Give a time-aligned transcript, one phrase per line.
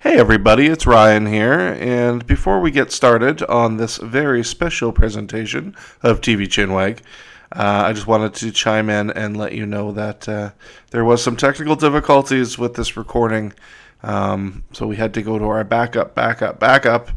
[0.00, 5.74] Hey everybody, it's Ryan here, and before we get started on this very special presentation
[6.04, 7.00] of TV Chinwag,
[7.50, 10.52] uh, I just wanted to chime in and let you know that uh,
[10.92, 13.54] there was some technical difficulties with this recording,
[14.04, 17.10] um, so we had to go to our backup, backup, backup,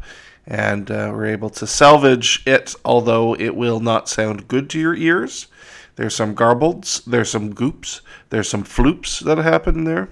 [0.44, 4.96] and uh, we're able to salvage it, although it will not sound good to your
[4.96, 5.46] ears.
[5.94, 10.08] There's some garbleds, there's some goops, there's some floops that happen there,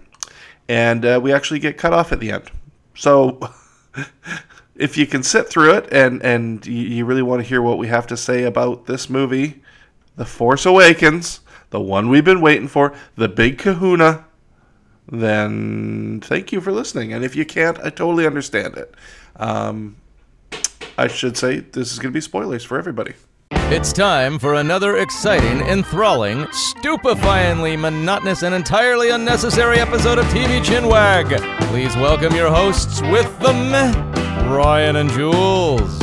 [0.68, 2.48] and uh, we actually get cut off at the end.
[3.00, 3.40] So
[4.76, 7.88] if you can sit through it and and you really want to hear what we
[7.88, 9.62] have to say about this movie,
[10.16, 14.26] The Force Awakens, the one we've been waiting for, the big kahuna,
[15.10, 17.14] then thank you for listening.
[17.14, 18.94] And if you can't, I totally understand it.
[19.36, 19.96] Um,
[20.98, 23.14] I should say this is going to be spoilers for everybody.
[23.72, 31.38] It's time for another exciting, enthralling, stupefyingly monotonous, and entirely unnecessary episode of TV Chinwag.
[31.68, 33.70] Please welcome your hosts with them,
[34.50, 35.96] Ryan and Jules.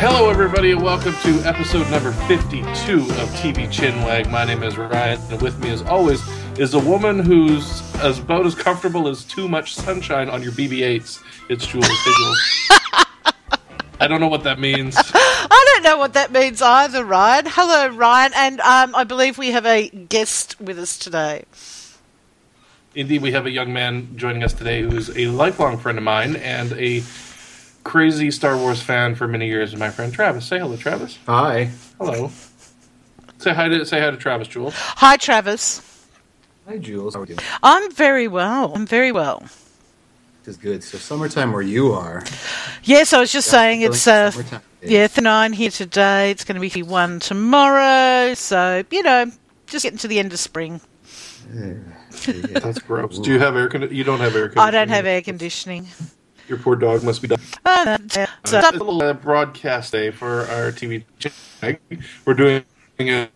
[0.00, 4.28] Hello, everybody, and welcome to episode number 52 of TV Chinwag.
[4.32, 6.20] My name is Ryan, and with me, as always,
[6.58, 11.22] is a woman who's as about as comfortable as too much sunshine on your BB-8s.
[11.48, 11.86] It's Jules.
[11.86, 13.00] Hey, Jules.
[14.00, 14.96] I don't know what that means.
[15.14, 17.44] I don't know what that means either, Ryan.
[17.46, 21.44] Hello, Ryan, and um, I believe we have a guest with us today.
[22.94, 26.36] Indeed, we have a young man joining us today who's a lifelong friend of mine
[26.36, 27.02] and a
[27.82, 29.74] crazy Star Wars fan for many years.
[29.76, 30.46] My friend Travis.
[30.46, 31.18] Say hello, Travis.
[31.26, 31.70] Hi.
[31.98, 32.30] Hello.
[33.38, 34.74] Say hi to say hi to Travis, Jules.
[34.76, 35.82] Hi, Travis.
[36.66, 37.14] Hi, Jules.
[37.14, 37.36] How are you?
[37.62, 38.72] I'm very well.
[38.74, 39.42] I'm very well.
[40.44, 40.84] This is good.
[40.84, 42.22] So summertime where you are.
[42.82, 44.90] Yes, I was just saying it's uh, summertime days.
[44.90, 46.30] yeah, 39 here today.
[46.30, 48.34] It's going to be one tomorrow.
[48.34, 49.30] So you know,
[49.66, 50.82] just getting to the end of spring.
[51.54, 51.74] Yeah.
[52.60, 53.18] That's gross.
[53.18, 53.96] Do you have air conditioning?
[53.96, 54.66] You don't have air conditioning.
[54.68, 55.86] I don't have air conditioning.
[56.46, 57.28] Your poor dog must be.
[57.28, 57.40] Done.
[57.64, 58.14] Oh, that's.
[58.44, 61.04] So- Uh, a little uh, broadcast day for our TV.
[61.18, 61.78] channel.
[62.26, 62.64] We're doing
[63.00, 63.28] a,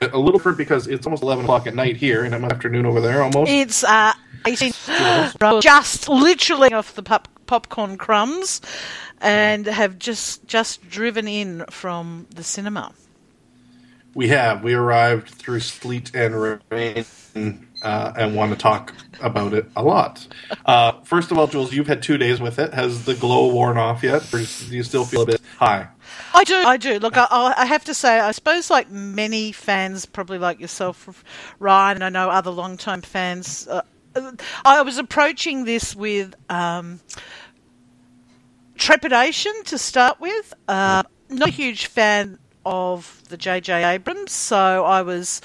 [0.00, 3.00] a little bit because it's almost eleven o'clock at night here, and I'm afternoon over
[3.00, 3.50] there almost.
[3.50, 4.12] It's uh,
[4.46, 4.72] 18,
[5.60, 8.60] just literally off the pop, popcorn crumbs,
[9.20, 12.92] and have just just driven in from the cinema.
[14.14, 14.64] We have.
[14.64, 17.04] We arrived through sleet and rain
[17.82, 20.26] uh, and want to talk about it a lot.
[20.66, 22.74] Uh, first of all, Jules, you've had two days with it.
[22.74, 24.22] Has the glow worn off yet?
[24.34, 25.88] Or do you still feel a bit high?
[26.34, 26.98] I do, I do.
[26.98, 31.22] Look, I, I have to say, I suppose, like many fans, probably like yourself,
[31.58, 33.68] Ryan, and I know other long-time fans.
[33.68, 33.82] Uh,
[34.64, 37.00] I was approaching this with um,
[38.76, 40.54] trepidation to start with.
[40.66, 43.84] Uh, not a huge fan of the J.J.
[43.84, 45.40] Abrams, so I was.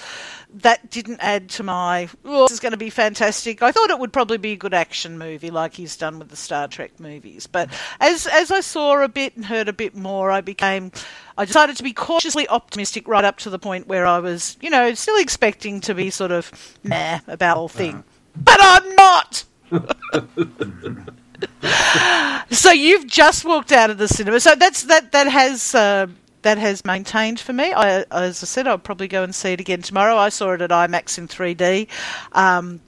[0.58, 2.10] That didn't add to my.
[2.24, 3.64] Oh, this is going to be fantastic.
[3.64, 6.36] I thought it would probably be a good action movie, like he's done with the
[6.36, 7.48] Star Trek movies.
[7.48, 7.70] But
[8.00, 10.92] as as I saw a bit and heard a bit more, I became.
[11.38, 14.70] I decided to be cautiously optimistic right up to the point where I was, you
[14.70, 16.52] know, still expecting to be sort of
[16.84, 18.04] nah about the whole thing.
[18.36, 19.44] But I'm not.
[22.52, 24.40] so you've just walked out of the cinema.
[24.40, 25.12] So that's that.
[25.12, 26.08] That has uh,
[26.42, 27.74] that has maintained for me.
[27.74, 30.16] I, as I said, I'll probably go and see it again tomorrow.
[30.16, 31.88] I saw it at IMAX in 3D.
[32.34, 32.82] Um,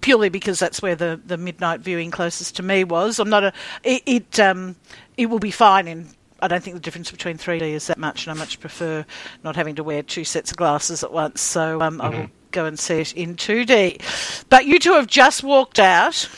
[0.00, 3.18] purely because that's where the, the midnight viewing closest to me was.
[3.18, 3.52] I'm not a
[3.82, 4.76] it it, um,
[5.16, 6.08] it will be fine in.
[6.40, 9.06] I don't think the difference between 3D is that much, and I much prefer
[9.44, 11.40] not having to wear two sets of glasses at once.
[11.40, 14.44] So um, I will go and see it in 2D.
[14.48, 16.28] But you two have just walked out.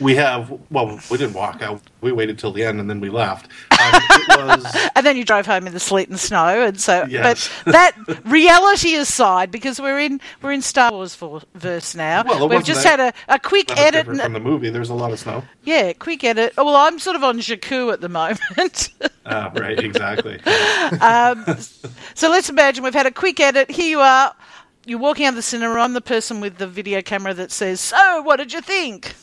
[0.00, 0.52] We have.
[0.70, 1.80] Well, we didn't walk out.
[2.00, 3.46] We waited till the end and then we left.
[3.72, 4.28] Um, it
[4.62, 4.88] was.
[4.94, 7.04] and then you drove home in the sleet and snow, and so.
[7.08, 7.50] Yes.
[7.64, 12.24] But that reality aside, because we're in we're in Star Wars for, verse now.
[12.24, 14.06] Well, We've just that- had a, a quick edit.
[14.06, 14.70] from the movie.
[14.70, 15.42] There's a lot of snow.
[15.64, 16.54] yeah, quick edit.
[16.58, 18.90] Oh, well, I'm sort of on Jakku at the moment.
[19.26, 20.38] Ah, right, exactly.
[21.00, 21.44] um,
[22.14, 23.70] so let's imagine we've had a quick edit.
[23.70, 24.34] Here you are.
[24.86, 25.76] You're walking out of the cinema.
[25.80, 29.14] I'm the person with the video camera that says, "So, what did you think?"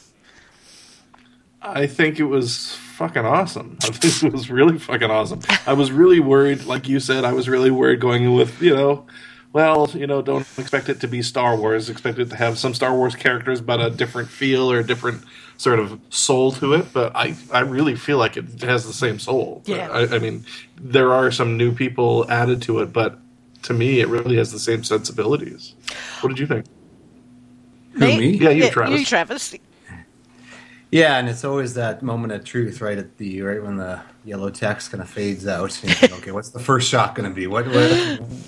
[1.62, 3.78] I think it was fucking awesome.
[3.84, 5.42] I think it was really fucking awesome.
[5.66, 9.06] I was really worried, like you said, I was really worried going with, you know,
[9.54, 11.90] well, you know, don't expect it to be Star Wars.
[11.90, 15.24] Expect it to have some Star Wars characters, but a different feel or a different
[15.58, 16.94] sort of soul to it.
[16.94, 19.62] But I, I really feel like it has the same soul.
[19.66, 19.90] Yeah.
[19.90, 20.46] I, I mean,
[20.78, 23.20] there are some new people added to it, but
[23.64, 25.76] to me, it really has the same sensibilities.
[26.22, 26.66] What did you think?
[27.94, 28.30] Who, me?
[28.38, 29.00] Yeah, you, Yeah, Travis.
[29.00, 29.56] You, Travis.
[30.92, 34.50] Yeah, and it's always that moment of truth, right at the right when the yellow
[34.50, 35.72] text kind of fades out.
[35.72, 37.48] Think, okay, what's the first shot going to be?
[37.48, 37.92] What, what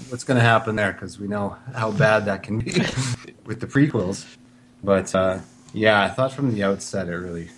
[0.10, 0.92] what's going to happen there?
[0.92, 2.72] Because we know how bad that can be
[3.46, 4.26] with the prequels.
[4.84, 5.40] But uh,
[5.74, 7.50] yeah, I thought from the outset it really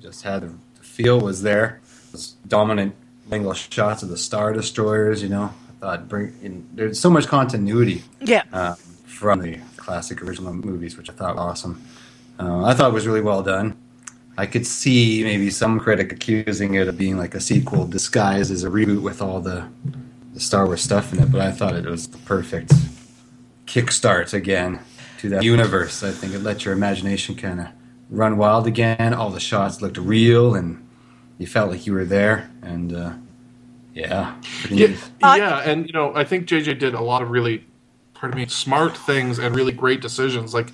[0.00, 1.80] just had the feel was there.
[2.10, 2.96] Was dominant
[3.30, 5.22] angle shots of the star destroyers.
[5.22, 8.42] You know, I thought bring in there's so much continuity Yeah.
[8.52, 8.74] uh,
[9.06, 11.80] from the classic original movies, which I thought was awesome.
[12.40, 13.71] Uh, I thought it was really well done.
[14.36, 18.64] I could see maybe some critic accusing it of being like a sequel disguised as
[18.64, 19.68] a reboot with all the,
[20.32, 22.72] the Star Wars stuff in it, but I thought it was the perfect
[23.66, 24.80] kickstart again
[25.18, 26.02] to that universe.
[26.02, 27.68] I think it let your imagination kind of
[28.10, 29.14] run wild again.
[29.14, 30.86] All the shots looked real, and
[31.38, 32.50] you felt like you were there.
[32.62, 33.12] And uh,
[33.94, 34.34] yeah,
[34.70, 35.10] Yeah, neat.
[35.22, 37.64] Uh, yeah, and you know, I think JJ did a lot of really,
[38.14, 40.54] pardon me, smart things and really great decisions.
[40.54, 40.68] Like,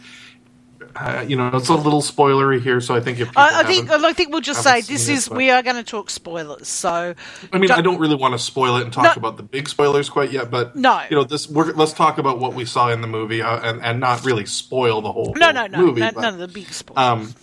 [0.96, 3.90] uh, you know, it's a little spoilery here, so I think if I, I think
[3.90, 6.69] I think we'll just say this it, is but- we are going to talk spoilers.
[6.69, 7.14] So
[7.52, 9.12] I mean, don't- I don't really want to spoil it and talk No.
[9.17, 11.02] about the big spoilers quite yet, but No.
[11.11, 13.82] you know, this we're, let's talk about what we saw in the movie uh, and
[13.85, 16.00] and not really spoil the whole, no, whole no, no, movie.
[16.00, 16.99] no but, none of the big spoilers.
[16.99, 17.35] um,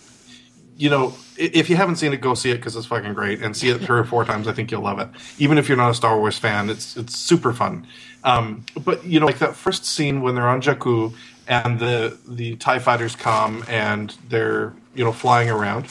[0.78, 3.56] you know, if you haven't seen it, go see it because it's fucking great, and
[3.56, 4.46] see it three or four times.
[4.46, 5.08] I think you'll love it.
[5.38, 7.86] Even if you're not a Star Wars fan, it's it's super fun.
[8.24, 11.14] Um, but you know, like that first scene when they're on Jakku
[11.48, 15.86] and the the Tie fighters come and they're you know flying around.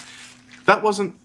[0.66, 1.16] That wasn't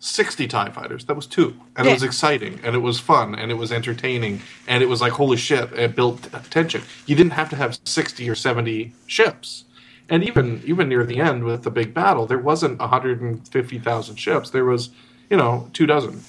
[0.00, 1.04] 60 TIE fighters.
[1.06, 1.56] That was two.
[1.76, 1.90] And Yeah.
[1.92, 5.12] it was exciting and it was fun and it was entertaining and it was like,
[5.12, 6.82] holy shit, it built tension.
[7.06, 9.64] You didn't have to have 60 or 70 ships.
[10.08, 14.50] And even even near the end with the big battle, there wasn't 150,000 ships.
[14.50, 14.90] There was,
[15.30, 16.22] you know, two dozen.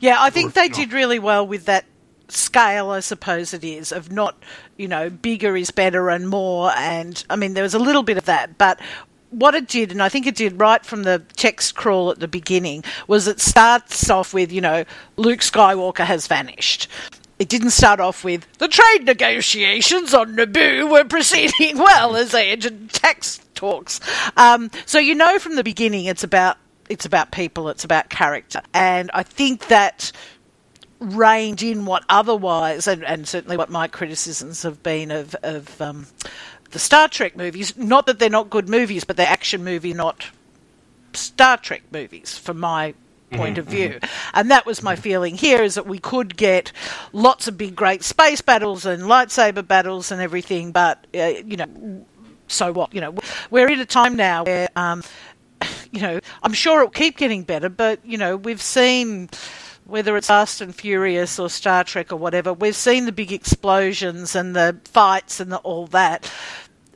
[0.00, 0.74] Yeah, I think or, they you know.
[0.76, 1.84] did really well with that
[2.28, 4.36] scale, I suppose it is, of not,
[4.76, 6.72] you know, bigger is better and more.
[6.76, 8.80] And I mean, there was a little bit of that, but
[9.30, 12.28] what it did, and I think it did right from the text crawl at the
[12.28, 14.84] beginning, was it starts off with, you know,
[15.16, 16.88] Luke Skywalker has vanished.
[17.38, 22.50] It didn't start off with the trade negotiations on Naboo were proceeding well as they
[22.50, 23.98] entered tax talks.
[24.36, 28.60] Um, so you know from the beginning it's about it's about people, it's about character,
[28.72, 30.12] and I think that
[31.04, 36.06] reined in what otherwise, and, and certainly what my criticisms have been of, of um,
[36.70, 37.76] the Star Trek movies.
[37.76, 40.30] Not that they're not good movies, but they're action movie, not
[41.12, 42.94] Star Trek movies, from my
[43.30, 43.98] point of view.
[44.32, 46.72] And that was my feeling here is that we could get
[47.12, 52.06] lots of big, great space battles and lightsaber battles and everything, but, uh, you know,
[52.46, 52.94] so what?
[52.94, 53.14] You know,
[53.50, 55.02] we're in a time now where, um,
[55.92, 59.30] you know, I'm sure it'll keep getting better, but, you know, we've seen
[59.86, 64.34] whether it's Fast and Furious or Star Trek or whatever, we've seen the big explosions
[64.34, 66.30] and the fights and the, all that.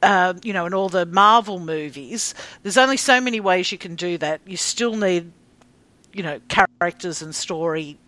[0.00, 3.96] Uh, you know, in all the Marvel movies, there's only so many ways you can
[3.96, 4.40] do that.
[4.46, 5.32] You still need,
[6.12, 7.98] you know, characters and story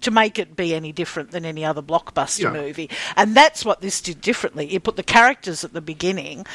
[0.00, 2.52] to make it be any different than any other blockbuster Yeah.
[2.52, 2.90] movie.
[3.16, 4.72] And that's what this did differently.
[4.74, 6.46] It put the characters at the beginning.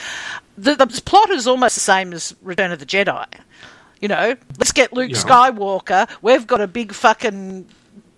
[0.57, 3.25] The, the plot is almost the same as Return of the Jedi.
[4.05, 5.17] You know, let's get Luke Yeah.
[5.17, 6.07] Skywalker.
[6.21, 7.65] We've got a big fucking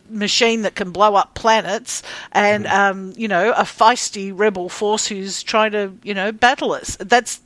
[0.09, 2.03] machine that can blow up planets
[2.33, 6.97] and um, you know a feisty rebel force who's trying to you know battle us
[6.99, 7.39] that's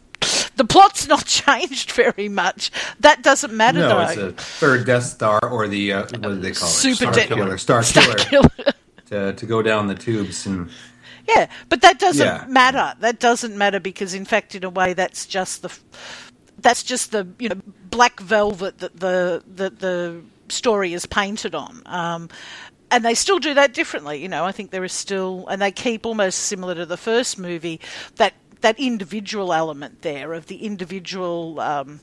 [0.55, 5.03] the plot's not changed very much that doesn't matter No, though it's a third Death
[5.03, 6.71] Star or the uh, what do they call it?
[6.71, 8.73] Super Star De- Killer, Star, Star Killer, Killer.
[9.09, 10.67] to to go down the tubes and
[11.27, 12.45] Yeah, but that doesn't Yeah.
[12.47, 12.95] matter.
[12.99, 15.69] That doesn't matter because, in fact, in a way, that's just the
[16.61, 21.81] that's just the you know black velvet that the that the story is painted on.
[21.85, 22.29] Um,
[22.89, 24.21] and they still do that differently.
[24.21, 27.39] You know, I think there is still, and they keep almost similar to the first
[27.39, 27.79] movie
[28.17, 31.59] that that individual element there of the individual.
[31.59, 32.01] Um,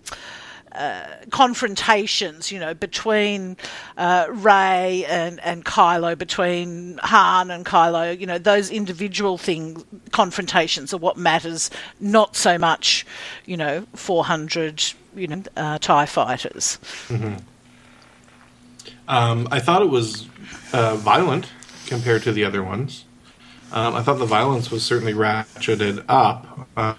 [1.31, 3.57] confrontations, you know, between
[3.97, 10.93] uh, Rey and, and Kylo, between Han and Kylo, you know, those individual thing confrontations
[10.93, 11.71] are what matters,
[12.01, 13.07] not so much,
[13.47, 14.85] you know, 400,
[15.15, 16.79] you know, uh, TIE fighters.
[19.09, 20.27] Um, I thought it was
[20.73, 21.47] uh, violent
[21.87, 23.05] compared to the other ones.
[23.73, 26.69] Um, I thought the violence was certainly ratcheted up.
[26.77, 26.95] Uh,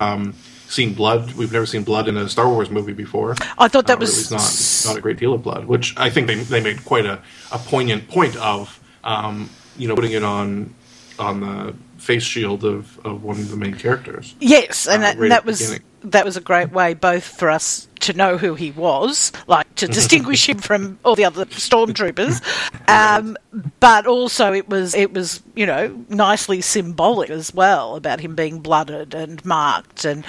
[0.00, 0.34] um,
[0.72, 1.32] seen blood.
[1.34, 3.34] We've never seen blood in a Star Wars movie before.
[3.58, 6.26] I thought that Uh, was not not a great deal of blood, which I think
[6.26, 7.20] they they made quite a,
[7.52, 8.80] a poignant point of.
[9.04, 10.74] Um, you know, putting it on
[11.18, 14.34] on the face shield of, of one of the main characters.
[14.40, 15.82] Yes, and uh, that, right that was beginning.
[16.04, 19.86] That was a great way both for us to know who he was, like to
[20.00, 22.42] distinguish him from all the other stormtroopers,
[22.88, 23.36] um,
[23.80, 28.60] but also it was it was you know nicely symbolic as well about him being
[28.60, 30.24] blooded and marked and.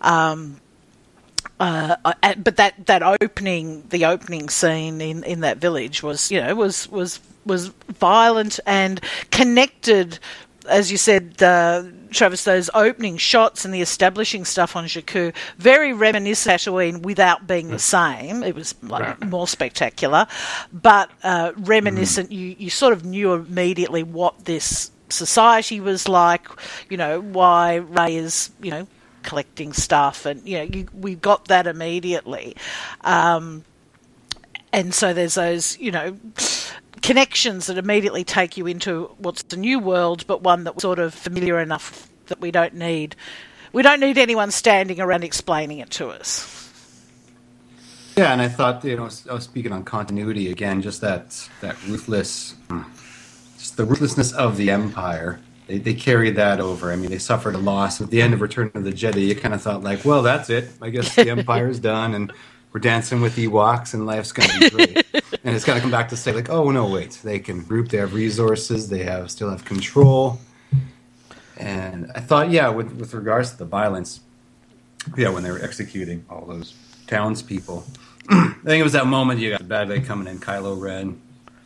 [0.00, 0.60] Um,
[1.60, 1.94] uh,
[2.38, 6.90] but that, that opening, the opening scene in, in that village was, you know, was
[6.90, 9.00] was was violent and
[9.30, 10.18] connected
[10.68, 15.92] as you said, uh, Travis, those opening shots and the establishing stuff on Jakku, very
[15.92, 18.42] reminiscent of Tatooine without being the same.
[18.42, 19.28] It was like Right.
[19.28, 20.26] more spectacular,
[20.72, 22.32] but uh, reminiscent.
[22.32, 26.46] You you sort of knew immediately what this society was like.
[26.90, 28.86] You know why Rey is you know
[29.22, 32.56] collecting stuff, and you know you, we got that immediately.
[33.02, 33.64] Um,
[34.72, 36.16] and so there's those you know
[37.04, 41.12] connections that immediately take you into what's the new world, but one that's sort of
[41.12, 43.14] familiar enough that we don't need
[43.74, 46.50] we don't need anyone standing around explaining it to us.
[48.16, 51.76] Yeah, and I thought you know I was speaking on continuity again, just that that
[51.84, 52.82] ruthless, hmm,
[53.58, 55.40] just the ruthlessness of the Empire.
[55.66, 56.92] They, they carried that over.
[56.92, 59.26] I mean, they suffered a loss at the end of Return of the Jedi.
[59.26, 60.70] You kind of thought like, well, that's it.
[60.80, 62.32] I guess the Empire's done, and
[62.74, 65.06] we're dancing with Ewoks, and life's going to be great.
[65.44, 67.88] and it's got to come back to say like, oh no, wait, they can group.
[67.88, 68.88] They have resources.
[68.88, 70.40] They have still have control.
[71.56, 74.20] And I thought, yeah, with with regards to the violence,
[75.16, 76.74] yeah, when they were executing all those
[77.06, 77.86] townspeople.
[78.28, 81.20] I think it was that moment you got the bad guy coming in, Kylo Ren,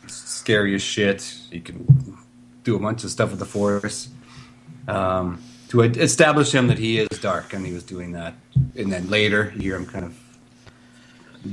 [0.05, 1.23] scary as shit.
[1.49, 2.19] He can
[2.63, 4.09] do a bunch of stuff with the Force.
[4.87, 8.35] Um, to establish him that he is dark, and he was doing that,
[8.75, 10.28] and then later you hear him kind of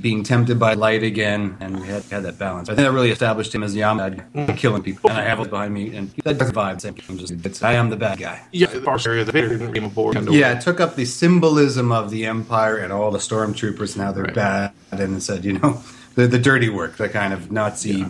[0.01, 2.69] being tempted by light again, and we had, had that balance.
[2.69, 5.49] I think that really established him as the Yamad, killing people, and I have it
[5.49, 7.09] behind me, and that vibe.
[7.09, 8.43] I'm just, I am the bad guy.
[8.53, 10.17] Yeah, the area, the Vader didn't came aboard.
[10.31, 13.97] Yeah, it took up the symbolism of the Empire and all the stormtroopers.
[13.97, 14.35] Now they're Right.
[14.35, 15.81] bad, and said, you know,
[16.17, 17.91] the the dirty work, the kind of Nazi.
[17.93, 18.09] Yeah.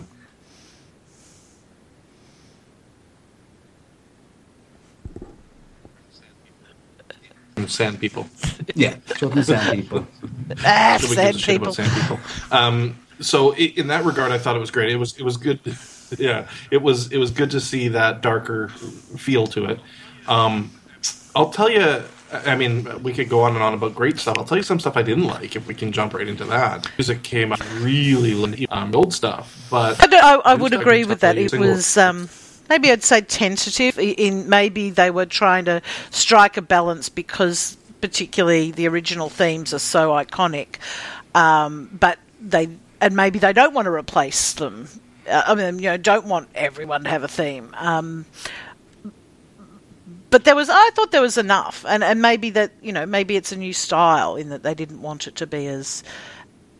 [7.65, 8.27] Sand people.
[8.75, 10.05] Yeah, children sand people.
[10.65, 11.63] Ah, Nobody sad gives a shit people.
[11.67, 12.19] about sand people.
[12.51, 14.91] Um, so i in that regard, I thought it was great.
[14.91, 15.59] It was it was good.
[16.17, 18.69] Yeah, it was it was good to see that darker
[19.17, 19.79] feel to it.
[20.27, 20.71] Um,
[21.35, 22.03] I'll tell you.
[22.31, 24.37] I mean, we could go on and on about great stuff.
[24.37, 26.85] I'll tell you some stuff I didn't like if we can jump right into that.
[26.97, 31.37] Music came out really um, old stuff, but I, I, I would agree with that.
[31.37, 32.27] It was um,
[32.69, 33.97] maybe I'd say tentative.
[33.99, 35.81] In maybe they were trying to
[36.11, 40.77] strike a balance because particularly the original themes are so iconic,
[41.35, 42.69] um, but they
[43.01, 44.87] and maybe they don't want to replace them.
[45.29, 47.73] Uh, I mean, you know, don't want everyone to have a theme.
[47.77, 48.25] Um,
[50.29, 53.35] but there was, I thought there was enough, and and maybe that you know maybe
[53.35, 56.03] it's a new style in that they didn't want it to be as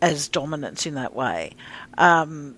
[0.01, 1.53] as dominant in that way.
[1.97, 2.55] Um,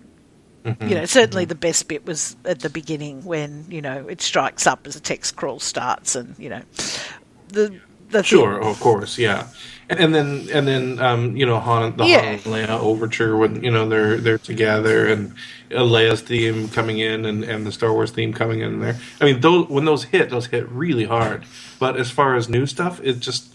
[0.66, 4.68] you know, certainly the best bit was at the beginning when you know it strikes
[4.68, 6.62] up as a text crawl starts, and you know
[7.50, 9.48] the the Sure, of course, yeah.
[9.88, 12.22] And, and then and then um, you know Han the Yeah.
[12.22, 15.34] Han and Leia overture when you know they're they're together and
[15.72, 18.98] uh, Leia's theme coming in and, and the Star Wars theme coming in there.
[19.22, 21.44] I mean, those when those hit, those hit really hard.
[21.80, 23.54] But as far as new stuff, it just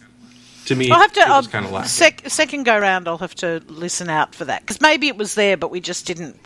[0.67, 1.89] to me I'll have to it was I'll- kind of lacking.
[1.89, 3.07] sec, second go round.
[3.09, 6.07] I'll have to listen out for that because maybe it was there, but we just
[6.07, 6.37] didn't,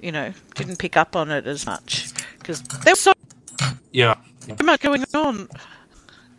[0.00, 3.12] you know, didn't pick up on it as much because there was so
[3.92, 4.14] yeah.
[4.62, 5.48] much going on.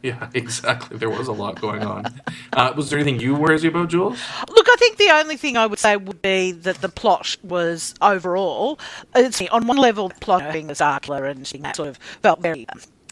[0.02, 0.98] Yeah, exactly.
[0.98, 2.22] There was a lot going on.
[2.54, 4.20] Uh, was there anything you were worried about, Jules?
[4.48, 7.96] Look, I think the only thing I would say would be that the plot was
[8.02, 8.80] overall,
[9.16, 12.66] it's, on one level, the plot being was arcular and that sort of felt very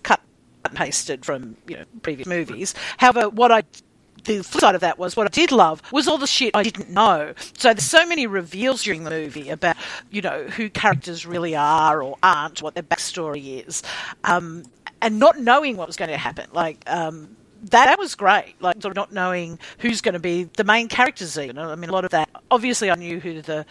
[0.04, 0.22] cut
[0.64, 2.74] and pasted from you know previous movies.
[2.98, 3.64] However, what I
[4.28, 6.64] the flip side of that was what I did love was all the shit I
[6.64, 7.34] didn't know.
[7.58, 9.76] So there's so many reveals during the movie about
[10.12, 13.82] you know who characters really are or aren't, what their backstory is,
[14.24, 14.64] um,
[15.02, 16.48] and not knowing what was going to happen.
[16.54, 18.56] Like um, that, was great.
[18.60, 21.38] Like sort of not knowing who's going to be the main characters.
[21.38, 22.30] Even I mean, a lot of that.
[22.52, 23.66] Obviously, I knew who the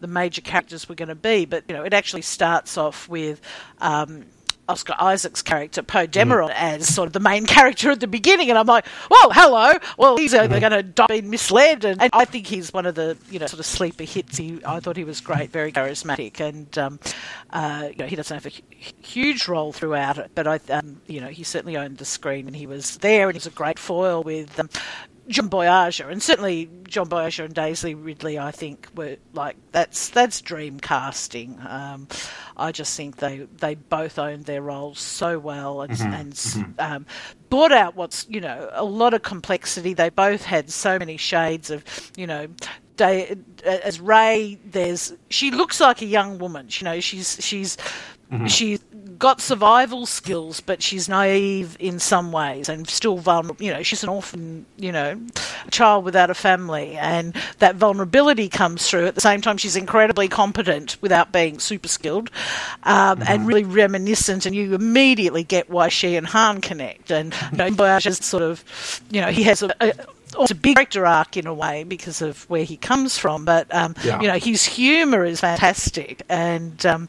[0.00, 3.40] the major characters were going to be, but you know, it actually starts off with.
[3.80, 4.24] Um,
[4.70, 8.58] Oscar Isaac's character Poe Dameron as sort of the main character at the beginning, and
[8.58, 9.72] I'm like, "Well, hello.
[9.98, 12.94] Well, he's either going to die being misled," and, and I think he's one of
[12.94, 14.36] the you know sort of sleeper hits.
[14.36, 17.00] He, I thought he was great, very charismatic, and um,
[17.50, 18.62] uh, you know he doesn't have a
[19.02, 22.54] huge role throughout it, but I um, you know he certainly owned the screen, and
[22.54, 24.58] he was there, and he was a great foil with.
[24.58, 24.68] Um,
[25.30, 30.40] John Boyega, and certainly John Boyega and Daisy Ridley, I think, were like that's that's
[30.40, 31.58] dream casting.
[31.66, 32.08] Um,
[32.56, 37.06] I just think they they both owned their roles so well and, and um,
[37.48, 39.94] brought out what's you know a lot of complexity.
[39.94, 41.84] They both had so many shades of
[42.16, 42.48] you know.
[42.96, 43.34] Day,
[43.64, 46.68] as Rey, there's she looks like a young woman.
[46.68, 47.78] You know, she's she's
[48.46, 48.80] she's
[49.20, 53.62] got survival skills, but she's naive in some ways and still vulnerable.
[53.62, 55.20] You know, she's an orphan, you know,
[55.66, 59.06] a child without a family, and that vulnerability comes through.
[59.06, 62.30] At the same time, she's incredibly competent without being super skilled,
[62.82, 64.46] um, and really reminiscent.
[64.46, 67.12] And you immediately get why she and Han connect.
[67.12, 68.64] And you know, Boyega is sort of,
[69.10, 69.92] you know, he has a, a
[70.38, 73.44] it's a big character arc in a way because of where he comes from.
[73.44, 74.20] But um, Yeah.
[74.20, 77.08] you know, his humour is fantastic, and um,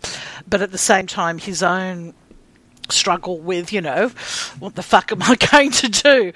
[0.49, 2.13] but at the same time, his own
[2.89, 4.09] struggle with you know
[4.59, 6.33] what the fuck am I going to do?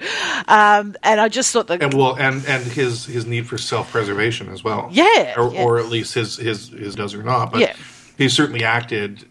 [0.48, 3.90] Um, and I just thought that and well, and and his his need for self
[3.90, 4.88] preservation as well.
[4.92, 5.62] Yeah, or, yeah.
[5.64, 7.52] or at least his his his does or not.
[7.52, 7.74] But Yeah.
[8.16, 9.26] he certainly acted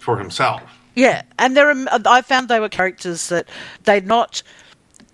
[0.00, 0.62] for himself.
[0.94, 1.74] Yeah, and there are.
[2.06, 3.48] I found they were characters that
[3.84, 4.42] they're not.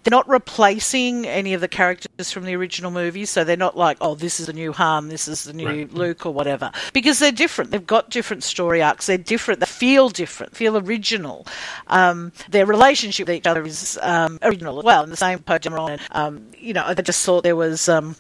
[0.03, 3.99] They're not replacing any of the characters from the original movies, so they're not like,
[4.01, 5.95] oh, this is the new Han, this is the new Right.
[5.95, 6.73] Luke, or whatever.
[6.93, 7.71] Because they're different.
[7.71, 9.07] They've got different story arcs.
[9.07, 9.61] They're different.
[9.61, 10.57] They feel different.
[10.57, 11.47] Feel original.
[11.87, 15.03] Um, their relationship with each other is um, original as well.
[15.05, 16.01] And the same Poe Dameron.
[16.11, 17.89] Um, you know, I just thought there was.
[17.89, 18.17] Um,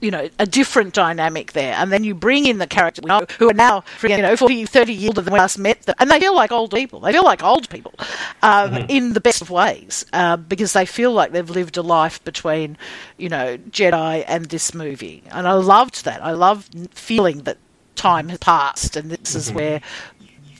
[0.00, 1.74] you know, a different dynamic there.
[1.74, 4.66] And then you bring in the characters we know who are now, you know, 40,
[4.66, 5.94] 30 years older than when we last met them.
[5.98, 7.00] And they feel like old people.
[7.00, 7.94] They feel like old people
[8.42, 12.22] um, in the best of ways uh, because they feel like they've lived a life
[12.24, 12.76] between,
[13.16, 15.22] you know, Jedi and this movie.
[15.30, 16.22] And I loved that.
[16.22, 17.58] I love feeling that
[17.94, 19.80] time has passed and this is where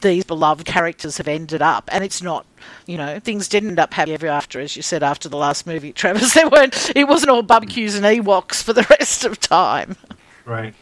[0.00, 2.46] these beloved characters have ended up, and it's not,
[2.86, 5.66] you know, things didn't end up happy ever after, as you said after the last
[5.66, 6.34] movie, Travis.
[6.34, 9.96] There weren't, it wasn't all barbecues and Ewoks for the rest of time.
[10.44, 10.74] Right.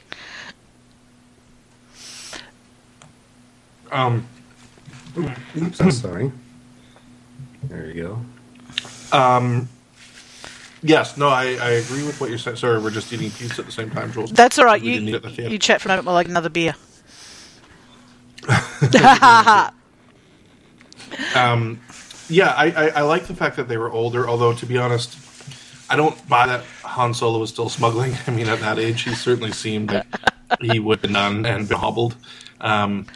[3.90, 4.26] Um.
[5.56, 6.32] Oops, I'm sorry.
[7.64, 8.02] There you
[9.12, 9.16] go.
[9.16, 9.68] Um.
[10.82, 11.16] Yes.
[11.16, 11.28] No.
[11.28, 12.56] I, I agree with what you're saying.
[12.56, 14.32] Sorry, we're just eating pizza at the same time, Jules.
[14.32, 14.82] That's all right.
[14.82, 15.50] You didn't eat at the theater.
[15.52, 16.74] you chat for a moment while I get another beer.
[21.34, 21.80] Um,
[22.28, 24.28] yeah, I, I, I like the fact that they were older.
[24.28, 25.18] Although, to be honest,
[25.90, 28.16] I don't buy that Han Solo was still smuggling.
[28.26, 30.06] I mean, at that age, he certainly seemed like
[30.60, 32.16] he would have done and been hobbled.
[32.60, 33.06] Um,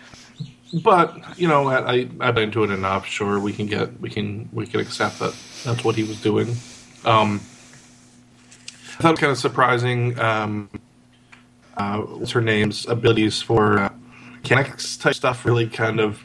[0.83, 3.07] but you know, I, I buy into it enough.
[3.07, 6.57] Sure, we can get we can we can accept that that's what he was doing.
[7.05, 7.41] Um,
[8.99, 10.19] I thought it was kind of surprising.
[10.19, 10.69] Um,
[11.77, 13.93] uh, what's her name's abilities for uh,
[14.43, 16.23] mechanics type stuff really kind of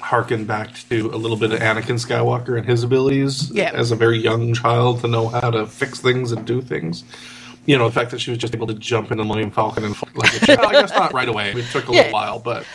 [0.00, 3.70] harken back to a little bit of Anakin Skywalker and his abilities Yeah.
[3.74, 7.04] as a very young child to know how to fix things and do things.
[7.66, 9.84] You know, the fact that she was just able to jump into the Millennium Falcon
[9.84, 11.52] and fly like a well, I guess not right away.
[11.52, 11.96] It took a Yeah.
[11.98, 12.66] little while, but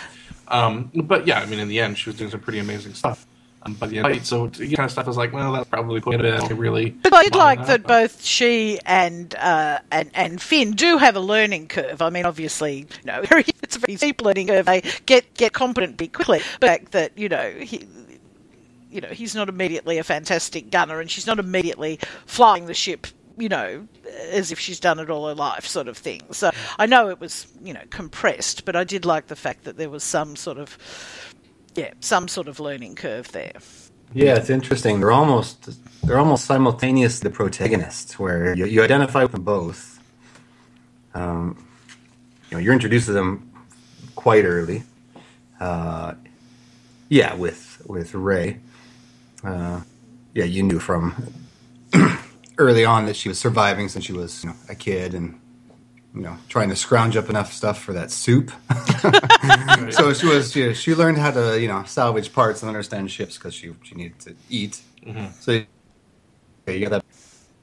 [0.48, 3.26] um, but yeah, I mean, in the end, she was doing some pretty amazing stuff.
[3.64, 6.50] Um, but yeah, so you kind of stuff is like, well, that's probably put it.
[6.52, 6.92] Really.
[6.92, 11.20] But I did like that both she and uh, and and Finn do have a
[11.20, 12.02] learning curve.
[12.02, 14.66] I mean, obviously, you know, it's a very steep learning curve.
[14.66, 16.40] They get get competent pretty quickly.
[16.60, 17.86] But the fact that you know he.
[18.92, 23.06] You know, he's not immediately a fantastic gunner, and she's not immediately flying the ship.
[23.38, 23.88] You know,
[24.32, 26.22] as if she's done it all her life, sort of thing.
[26.32, 29.78] So I know it was, you know, compressed, but I did like the fact that
[29.78, 30.78] there was some sort of,
[31.80, 33.54] yeah, some sort of learning curve there.
[34.14, 35.00] Yeah, it's interesting.
[35.00, 35.70] They're almost
[36.04, 40.00] they're almost simultaneous the protagonists, where you, you identify with them both.
[41.14, 41.66] Um,
[42.50, 43.50] you know, you're introduced to them
[44.16, 44.84] quite early.
[45.60, 46.16] Uh,
[47.08, 48.60] yeah, with with Rey.
[49.44, 49.82] Uh,
[50.34, 51.34] yeah, you knew from
[52.58, 55.40] early on that she was surviving since she was you know, a kid and
[56.14, 58.52] you know trying to scrounge up enough stuff for that soup.
[59.92, 63.38] so she was she, she learned how to you know salvage parts and understand ships
[63.38, 64.82] because she she needed to eat.
[65.06, 65.28] Mm-hmm.
[65.40, 65.52] So
[66.64, 67.06] okay, you got that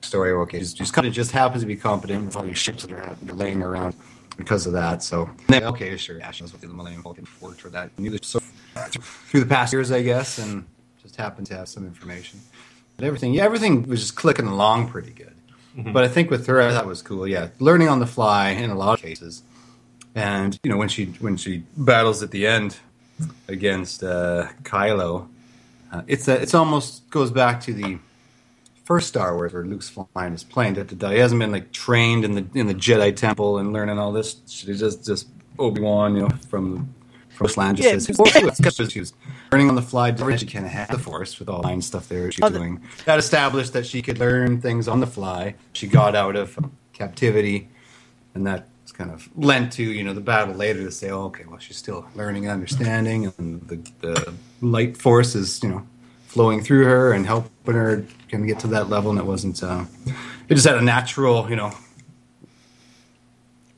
[0.02, 0.30] story.
[0.32, 2.92] Okay, she's, she's kind of just happens to be competent with all these ships that
[2.92, 3.94] are laying around
[4.36, 5.02] because of that.
[5.02, 7.98] So then, okay, sure, yeah, she knows what the Millennium Falcon worked for that.
[7.98, 8.40] Knew that so
[9.28, 10.66] through the past years, I guess, and
[11.02, 12.40] just happened to have some information.
[12.96, 15.35] But everything, yeah, everything was just clicking along pretty good.
[15.76, 17.28] But I think with her, that was cool.
[17.28, 19.42] Yeah, learning on the fly in a lot of cases,
[20.14, 22.78] and you know when she when she battles at the end
[23.48, 25.28] against uh, Kylo,
[25.92, 27.98] uh, it's a, it's almost goes back to the
[28.84, 30.74] first Star Wars where Luke's flying his plane.
[30.74, 33.98] That the- He hasn't been like trained in the in the Jedi Temple and learning
[33.98, 34.36] all this.
[34.48, 36.94] She just just Obi Wan, you know, from
[37.36, 37.98] from Land just Yeah.
[37.98, 38.60] says "Well, she was-
[38.96, 39.12] was
[39.52, 40.10] learning on the fly.
[40.12, 42.80] Kind of had the Force with all the line stuff there she's Oh, doing.
[43.04, 45.54] That established that she could learn things on the fly.
[45.72, 46.58] She got out of
[46.92, 47.68] captivity,
[48.34, 51.44] and that kind of lent to you know the battle later to say, oh, okay,
[51.46, 55.86] well she's still learning and understanding, and the the light force is you know
[56.26, 59.62] flowing through her and helping her kind of get to that level, and it wasn't.
[59.62, 59.84] Uh,
[60.48, 61.72] it just had a natural, you know,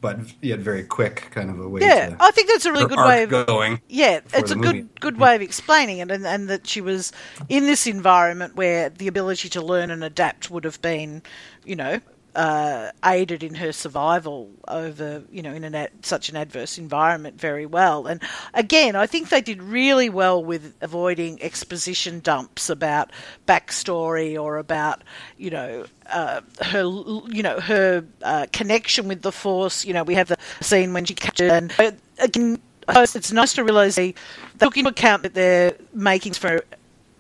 [0.01, 1.81] but yet very quick, kind of a way.
[1.81, 3.81] Yeah, to, I think that's a really good way of going.
[3.89, 7.13] Yeah, it's a the good good way of explaining it, and, and that she was
[7.49, 11.23] in this environment where the ability to learn and adapt would have been,
[11.65, 12.01] you know,
[12.39, 17.41] uh, aided in her survival over, you know, in an ad, such an adverse environment
[17.41, 18.07] very well.
[18.07, 18.23] And
[18.55, 23.11] again, I think they did really well with avoiding exposition dumps about
[23.49, 25.03] backstory or about,
[25.37, 29.85] you know, uh, her, you know, her uh, connection with the Force.
[29.85, 31.73] You know, we have the scene when she captured, and
[32.19, 34.13] again, it's nice to realise they,
[34.57, 36.65] they took into account that they're making for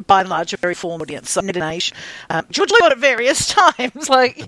[0.06, 1.30] by and large a very formed audience.
[1.30, 1.96] So nation,
[2.30, 4.08] um, George Lucas at various times.
[4.08, 4.40] Like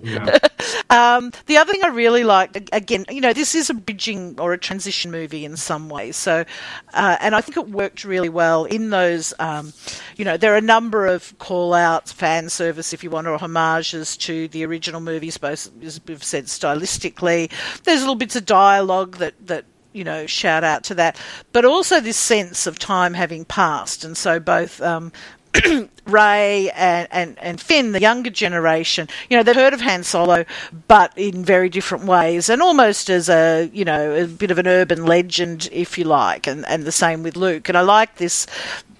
[0.89, 4.53] um, the other thing I really liked, again, you know, this is a bridging or
[4.53, 6.15] a transition movie in some ways.
[6.15, 6.45] So,
[6.93, 9.33] uh, and I think it worked really well in those.
[9.39, 9.73] Um,
[10.15, 13.37] you know, there are a number of call outs, fan service, if you want, or
[13.37, 17.51] homages to the original movies, both as we've said stylistically.
[17.83, 21.19] There's little bits of dialogue that that you know, shout out to that.
[21.51, 24.03] But also this sense of time having passed.
[24.03, 25.11] And so both um,
[26.05, 30.45] Rey and, and, and Finn, the younger generation, you know, they've heard of Han Solo,
[30.87, 34.67] but in very different ways, and almost as a, you know, a bit of an
[34.67, 37.69] urban legend, if you like, and, and the same with Luke.
[37.69, 38.45] And I like this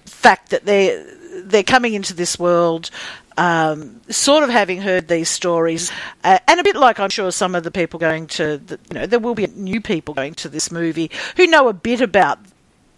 [0.04, 1.04] fact that they're
[1.44, 2.90] they're coming into this world
[3.36, 5.90] um, sort of having heard these stories,
[6.24, 8.94] uh, and a bit like I'm sure some of the people going to, the, you
[8.94, 12.38] know, there will be new people going to this movie who know a bit about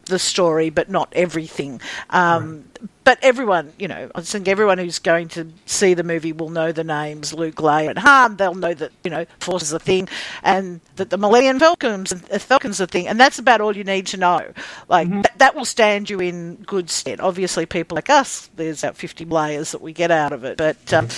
[0.07, 1.81] the story, but not everything.
[2.11, 2.65] Um,
[3.05, 6.73] But everyone, you know, I think everyone who's going to see the movie will know
[6.73, 8.37] the names Luke, Leia, and Han.
[8.37, 10.09] They'll know that you know Force is a thing,
[10.43, 14.07] and that the Millennium Falcons, uh, Falcons a thing, and that's about all you need
[14.09, 14.53] to know.
[14.89, 17.21] Like that, that will stand you in good stead.
[17.21, 20.93] Obviously, people like us, there's about 50 layers that we get out of it, but.
[20.93, 21.09] Um,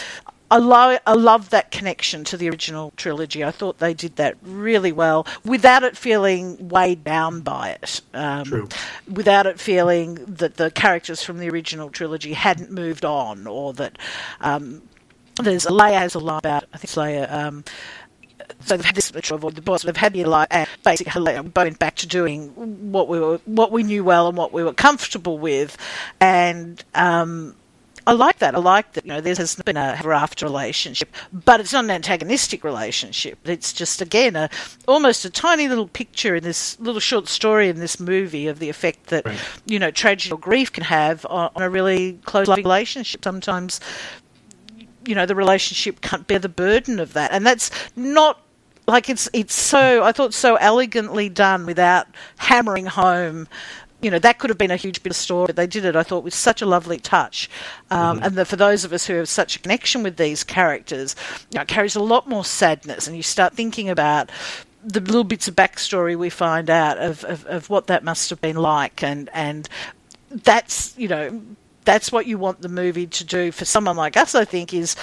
[0.51, 3.43] I love, I love that connection to the original trilogy.
[3.43, 8.01] I thought they did that really well without it feeling weighed down by it.
[8.15, 8.69] Um, True.
[9.13, 13.99] Without it feeling that the characters from the original trilogy hadn't moved on or that
[14.41, 14.83] um,
[15.43, 17.33] there's Leia has a line about, I think it's Leia.
[17.33, 17.65] Um,
[18.61, 19.83] so they've had this to avoid the boss.
[19.83, 23.83] They've had the like and basically went back to doing what we were, what we
[23.83, 25.77] knew well and what we were comfortable with,
[26.21, 27.57] and um,
[28.07, 28.55] I like that.
[28.55, 29.05] I like that.
[29.05, 33.39] You know, there's been a ever-after relationship, but it's not an antagonistic relationship.
[33.45, 34.49] It's just again a
[34.87, 38.69] almost a tiny little picture in this little short story in this movie of the
[38.69, 39.39] effect that Right.
[39.65, 43.25] you know tragedy or grief can have on, on a really close loving relationship.
[43.25, 43.81] Sometimes,
[45.05, 48.41] you know, the relationship can't bear the burden of that, and that's not
[48.87, 53.49] like it's it's so I thought so elegantly done without hammering home.
[54.07, 55.47] You know that could have been a huge bit of story.
[55.47, 57.51] But they did it, I thought, with such a lovely touch.
[57.91, 61.17] Um, And the, for those of us who have such a connection with these characters,
[61.51, 63.09] you know, it carries a lot more sadness.
[63.09, 64.31] And you start thinking about
[64.85, 68.41] the little bits of backstory we find out of, of, of what that must have
[68.41, 69.69] been like, and and
[70.31, 71.43] that's you know
[71.85, 74.37] that's what you want the movie to do for someone like us.
[74.37, 74.95] I think is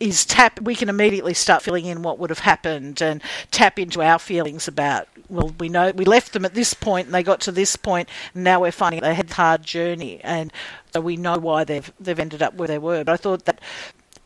[0.00, 0.60] is tap.
[0.60, 4.68] We can immediately start filling in what would have happened and tap into our feelings
[4.68, 5.08] about.
[5.28, 8.08] Well, we know we left them at this point and they got to this point,
[8.34, 10.52] and now we're finding they had a hard journey, and
[10.92, 13.04] so we know why they've they've ended up where they were.
[13.04, 13.60] But I thought that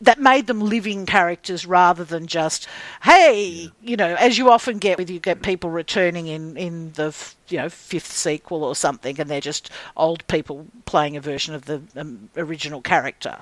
[0.01, 2.67] that made them living characters rather than just
[3.03, 7.15] hey you know as you often get with you get people returning in in the
[7.49, 11.65] you know fifth sequel or something and they're just old people playing a version of
[11.65, 13.37] the um, original character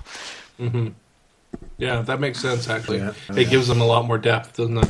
[1.78, 2.68] Yeah, that makes sense.
[2.68, 3.14] Actually, Yeah.
[3.36, 4.90] it gives them a lot more depth, doesn't it?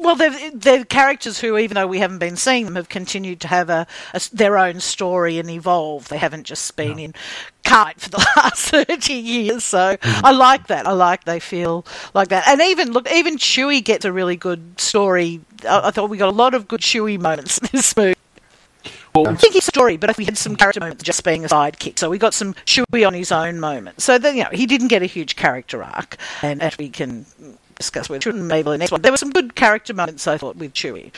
[0.00, 3.48] well they're, they're characters who even though we haven't been seeing them have continued to
[3.48, 6.08] have a, a s- their own story and evolve.
[6.08, 7.14] They haven't just been in
[7.64, 9.62] kite for the last 30 years.
[9.64, 10.24] So hmm.
[10.24, 10.86] i like that.
[10.86, 11.84] I like they feel
[12.14, 12.48] like that.
[12.48, 15.40] And even look even chewie gets a really good story.
[15.68, 18.14] I, I thought we got a lot of good chewie moments in this movie
[19.14, 21.48] Well, I think it's a story, but we had some character moments just being a
[21.48, 21.98] sidekick.
[21.98, 24.00] So we got some Chewie on his own moment.
[24.00, 27.26] So then, you know, he didn't get a huge character arc, and as we can
[27.76, 30.56] discuss with Chewie maybe the next one, there were some good character moments I thought
[30.56, 31.12] with Chewie.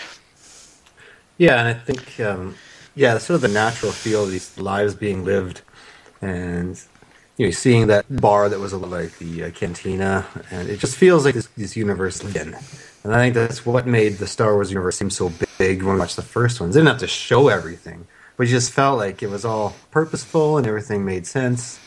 [1.36, 2.54] Yeah, and I think um,
[2.94, 5.62] yeah, sort of the natural feel of these lives being lived,
[6.20, 6.80] and
[7.36, 10.78] you know, seeing that bar that was a little like the uh, cantina, and it
[10.78, 12.56] just feels like this, this universe lived in.
[13.04, 15.98] And I think that's what made the Star Wars universe seem so big when we
[15.98, 16.74] watched the first ones.
[16.74, 20.58] They didn't have to show everything, but you just felt like it was all purposeful
[20.58, 21.80] and everything made sense.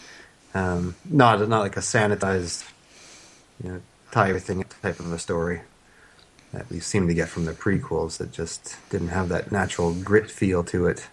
[0.54, 2.70] Um, not not like a sanitized,
[3.64, 5.62] you know, tie everything type of a story
[6.54, 10.32] that we seem to get from the prequels that just didn't have that natural grit
[10.32, 11.08] feel to it.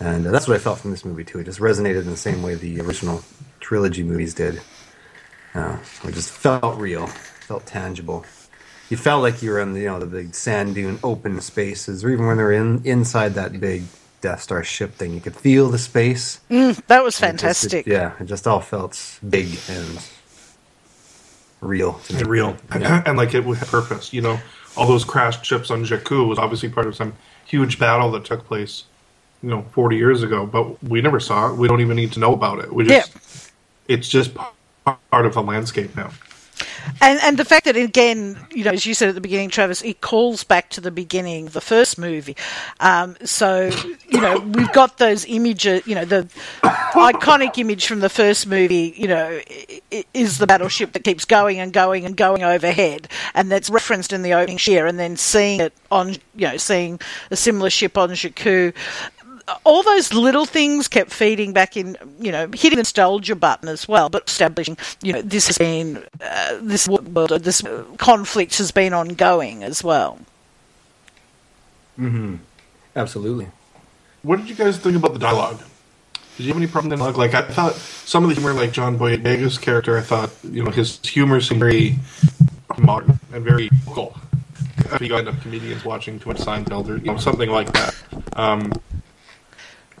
[0.00, 1.38] And uh, that's what I felt from this movie too.
[1.38, 3.22] It just resonated in the same way the original
[3.60, 4.60] trilogy movies did.
[5.54, 8.24] Uh, it just felt real, felt tangible.
[8.90, 12.04] You felt like you were in the you know the big sand dune open spaces,
[12.04, 13.84] or even when they were in inside that big
[14.20, 16.40] Death Star ship thing, you could feel the space.
[16.50, 17.86] Mm, that was It just- it- fantastic.
[17.86, 19.98] yeah, it just all felt big and
[21.60, 22.00] real.
[22.10, 24.12] And real and like it with purpose.
[24.12, 24.40] You know,
[24.76, 27.14] all those crashed ships on Jakku was obviously part of some
[27.46, 28.84] huge battle that took place,
[29.42, 30.46] you know, 40 years ago.
[30.46, 31.56] But we never saw it.
[31.56, 32.72] We don't even need to know about it.
[32.72, 33.12] We just,
[33.88, 34.32] it's just
[34.84, 36.10] part of the landscape now.
[37.00, 39.82] And and the fact that again, you know, as you said at the beginning, Travis,
[39.82, 42.36] it calls back to the beginning, the first movie.
[42.80, 43.70] Um, so
[44.08, 45.86] you know, we've got those images.
[45.86, 46.28] You know, the
[46.62, 48.94] iconic image from the first movie.
[48.96, 49.40] You know,
[50.12, 54.22] is the battleship that keeps going and going and going overhead, and that's referenced in
[54.22, 58.10] the opening share, and then seeing it on, you know, seeing a similar ship on
[58.10, 58.74] Jakku
[59.64, 63.86] all those little things kept feeding back in, you know, hitting the nostalgia button as
[63.88, 67.62] well, but establishing, you know, this has been, uh, this world, this
[67.98, 70.18] conflict has been ongoing as well.
[72.96, 73.48] Absolutely.
[74.22, 75.62] What did you guys think about the dialogue?
[76.36, 77.18] Did you have any problem with the dialogue?
[77.18, 80.70] Like, I thought some of the humor, like John Boyega's character, I thought, you know,
[80.70, 81.96] his humor seemed very
[82.78, 84.16] modern and very vocal.
[84.92, 87.94] If you got enough comedians watching too much Seinfeld or, you know, something like that.
[88.34, 88.72] Um,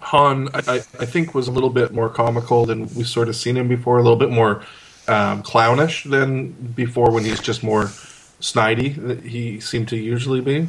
[0.00, 3.56] Han, I, I, think, was a little bit more comical than we've sort of seen
[3.56, 4.64] him before, a little bit more
[5.08, 7.84] um, clownish than before when he's just more
[8.40, 10.66] snidey that he seemed to usually be.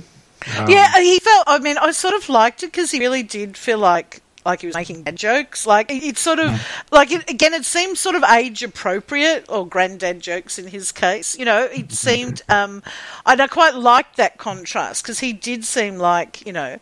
[0.67, 3.77] yeah, he felt, I mean, I sort of liked it because he really did feel
[3.77, 5.67] like, like he was making dad jokes.
[5.67, 6.59] Like, it, it's sort of,
[6.91, 11.37] like, it, again, it seemed sort of age appropriate, or granddad jokes in his case.
[11.37, 12.81] You know, it seemed, um,
[13.25, 16.79] and I quite liked that contrast because he did seem like, you know,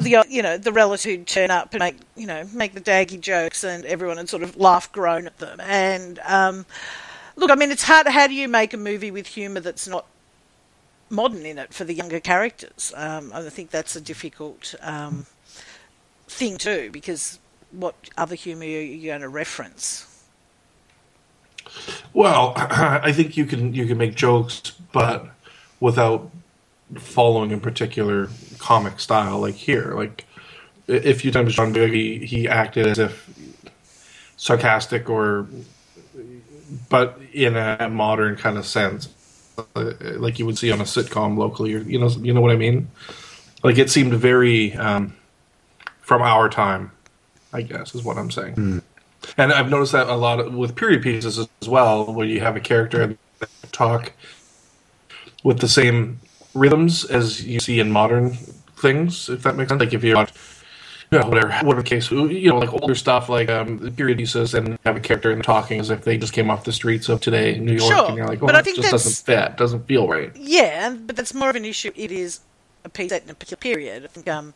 [0.00, 2.80] the uh, you know the relative who'd turn up and make you know make the
[2.80, 5.60] daggy jokes and everyone had sort of laugh groan at them.
[5.60, 6.66] And um,
[7.36, 10.06] look I mean it's hard how do you make a movie with humour that's not
[11.08, 12.92] modern in it for the younger characters?
[12.96, 15.26] Um, I think that's a difficult um,
[16.28, 17.38] thing too because
[17.70, 20.06] what other humour are you going to reference?
[22.12, 25.28] Well, I think you can you can make jokes, but
[25.78, 26.30] without
[26.96, 29.40] following a particular comic style.
[29.40, 30.26] Like here, like
[30.86, 33.28] if you times John Boyega, he acted as if
[34.36, 35.46] sarcastic or,
[36.88, 39.08] but in a modern kind of sense,
[39.76, 42.52] uh, like you would see on a sitcom locally, or you know, you know what
[42.52, 42.88] I mean.
[43.62, 45.14] Like it seemed very um,
[46.00, 46.92] from our time,
[47.52, 48.82] I guess, is what I'm saying.
[49.36, 52.56] And I've noticed that a lot of, with period pieces as well, where you have
[52.56, 54.12] a character that talk
[55.44, 56.20] with the same
[56.54, 58.30] rhythms as you see in modern
[58.76, 59.80] things, if that makes sense.
[59.80, 60.32] Like if you watch,
[61.10, 64.78] you know, whatever, whatever case, you know, like older stuff, like um, period pieces, and
[64.84, 67.54] have a character and talking as if they just came off the streets of today
[67.56, 69.56] in New York, Sure, and you're like, but well, I think just that's- doesn't fit,
[69.56, 70.30] doesn't feel right.
[70.36, 71.90] Yeah, but that's more of an issue.
[71.96, 72.40] It is
[72.84, 74.04] a piece set in a particular period.
[74.04, 74.54] I think, um,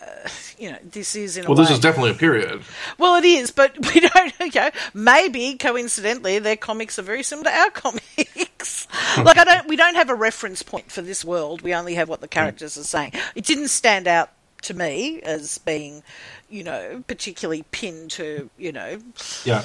[0.00, 2.62] uh, you know, this is in a Well, this way- is definitely a period.
[2.98, 4.32] Well, it is, but we don't.
[4.40, 8.46] You know, maybe coincidentally, their comics are very similar to our comics.
[9.18, 9.68] like, I don't.
[9.68, 11.62] We don't have a reference point for this world.
[11.62, 13.12] We only have what the characters are saying.
[13.34, 14.30] It didn't stand out
[14.62, 16.02] to me as being,
[16.48, 18.98] you know, particularly pinned to, you know,
[19.44, 19.62] Yeah.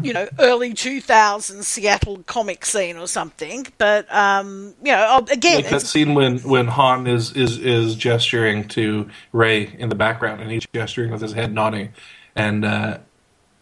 [0.00, 3.66] you know, early 2000s Seattle comic scene or something.
[3.76, 8.66] But um, you know, again, like that scene when when Han is is is gesturing
[8.68, 11.90] to Rey in the background, and he's gesturing with his head nodding,
[12.34, 12.98] and uh,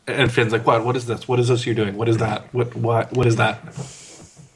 [0.07, 0.85] and Finn's like, "What?
[0.85, 1.27] What is this?
[1.27, 1.97] What is this you're doing?
[1.97, 2.55] What is that?
[2.55, 3.59] What what what is that?"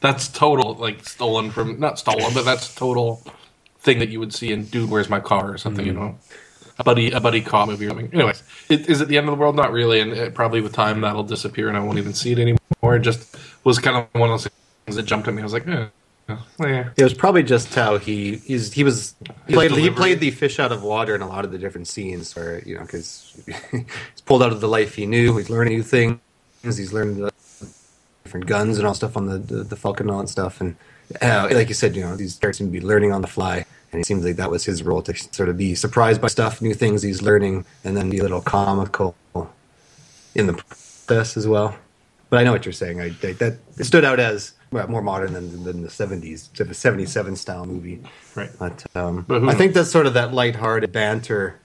[0.01, 3.23] That's total like stolen from not stolen, but that's total
[3.79, 5.97] thing that you would see in Dude, Where's My Car or something, you mm.
[5.97, 6.19] know.
[6.77, 8.09] A buddy, a buddy cop movie or something.
[8.13, 9.55] Anyways, it, is it the end of the world?
[9.55, 12.39] Not really, and it, probably with time that'll disappear, and I won't even see it
[12.39, 12.95] anymore.
[12.97, 14.51] It just was kind of one of those
[14.85, 15.41] things that jumped at me.
[15.41, 15.85] I was like, eh,
[16.27, 16.89] yeah.
[16.97, 19.15] It was probably just how he he's, he was
[19.47, 21.87] he played, he played the fish out of water in a lot of the different
[21.87, 25.37] scenes where you know because he's pulled out of the life he knew.
[25.37, 26.19] He's learning new things.
[26.63, 27.31] He's learning the
[28.39, 30.61] different guns and all stuff on the the, the Falcon and all that stuff.
[30.61, 30.75] And
[31.21, 33.65] uh, like you said, you know these characters seem to be learning on the fly.
[33.91, 36.61] And it seems like that was his role to sort of be surprised by stuff,
[36.61, 39.15] new things he's learning, and then be a little comical
[40.33, 41.77] in the process as well.
[42.29, 42.99] But I know what you're saying.
[42.99, 46.73] I, I that it stood out as well, more modern than, than the '70s, the
[46.73, 48.01] '77 style movie.
[48.35, 48.49] Right.
[48.59, 51.61] But, um, But I think that's sort of that lighthearted banter,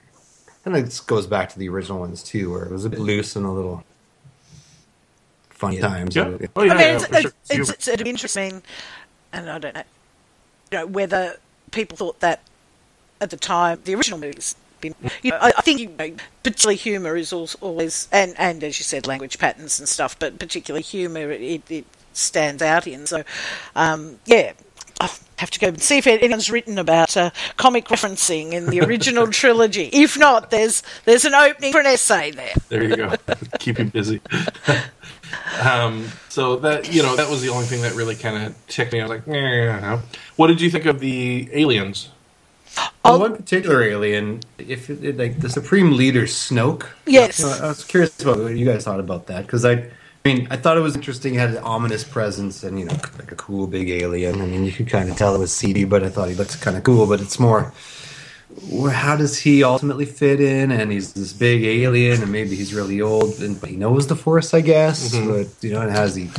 [0.63, 3.35] and it goes back to the original ones too, where it was a bit loose
[3.35, 3.83] and a little
[5.61, 6.15] funny at times.
[6.15, 6.37] Yeah.
[6.55, 7.31] Oh, yeah, I mean, yeah, it's, for sure.
[7.49, 8.61] it's, it's, it's, it'd be interesting,
[9.31, 9.83] and I don't know,
[10.71, 11.37] you know, whether
[11.71, 12.41] people thought that
[13.21, 14.55] at the time the original movies.
[14.81, 18.63] Been, you know, I, I think you know, particularly humour is also always, and and
[18.63, 23.05] as you said, language patterns and stuff, but particularly humour it, it stands out in.
[23.05, 23.23] So,
[23.75, 24.53] um, yeah,
[24.99, 28.81] I'll have to go and see if anyone's written about uh, comic referencing in the
[28.81, 29.89] original trilogy.
[29.93, 32.53] If not, there's there's an opening for an essay there.
[32.69, 33.13] There you go.
[33.59, 34.21] Keep you busy.
[35.61, 38.93] um, so that you know that was the only thing that really kind of ticked
[38.93, 38.99] me.
[39.01, 39.99] I was like, "Nah."
[40.35, 42.09] what did you think of the aliens?
[43.03, 46.85] Well, one particular alien, if it, it- like the supreme leader Snoke.
[47.05, 47.39] Yes.
[47.39, 49.89] You know, I was curious about what you guys thought about that because I, I
[50.23, 51.35] mean, I thought it was interesting.
[51.35, 54.39] It had an ominous presence and you know, like a cool big alien.
[54.41, 56.61] I mean, you could kind of tell it was seedy, but I thought he looked
[56.61, 57.07] kind of cool.
[57.07, 58.00] But it's more, wh-
[58.91, 60.71] how does he ultimately fit in?
[60.71, 64.15] And he's this big alien, and maybe he's really old, and but he knows the
[64.15, 65.11] Force, I guess.
[65.15, 66.29] But you know, and has he?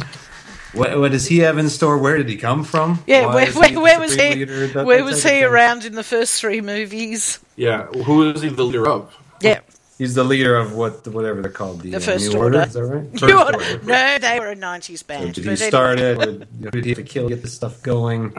[0.75, 1.99] What, what does he have in store?
[1.99, 3.03] Where did he come from?
[3.07, 4.35] Yeah, Why where, is where, the where was he?
[4.35, 4.67] leader?
[4.69, 7.39] That- where that was he around in the first three movies?
[7.57, 9.15] Yeah, who is he the leader of?
[9.41, 9.61] Yeah.
[9.99, 12.63] He's the leader of what, whatever they're called, the, The uh, First New Order.
[12.63, 13.11] Is that right?
[13.11, 13.59] First You Order.
[13.85, 15.35] no, they were a 90s So band.
[15.35, 15.69] did but he anyway.
[15.69, 16.19] start it?
[16.19, 18.35] Or did he have to kill get this stuff going?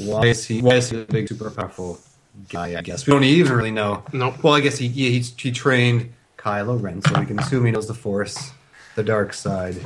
[0.00, 0.60] Why is he?
[0.60, 2.00] Why is he a big, super powerful
[2.48, 2.76] guy?
[2.78, 4.02] I guess we don't even really know.
[4.12, 4.42] Nope.
[4.42, 7.72] Well, I guess he he, he, he trained Kylo Ren, so we can assume he
[7.72, 8.52] knows the Force,
[8.96, 9.76] the dark side,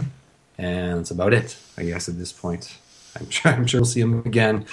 [0.57, 1.57] and that's about it.
[1.77, 2.77] I guess at this point,
[3.19, 4.67] I'm sure I'm sure we'll see him again.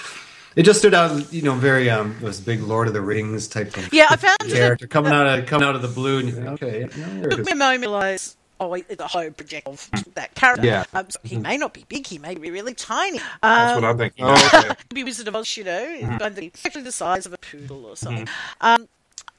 [0.56, 3.76] It just stood out, you know, very um, this big Lord of the Rings type
[3.76, 6.28] of Yeah, I found it- character coming out of coming out of the blue, and
[6.28, 9.66] you think, okay, yeah, it took me a moment to realise, oh, the whole project
[9.66, 10.66] of that character.
[10.66, 10.84] Yeah.
[10.94, 13.20] Um, so he may not be big, he may be really tiny.
[13.56, 14.28] That's Um, what I'm thinking.
[14.28, 14.74] Oh, okay.
[14.88, 16.18] could be Wizard of Oz, you know, Mm-hmm.
[16.38, 18.24] exactly the size of a poodle or something.
[18.60, 18.88] Um,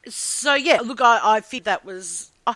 [0.07, 2.31] so yeah, look, I, I think that was.
[2.45, 2.53] Uh,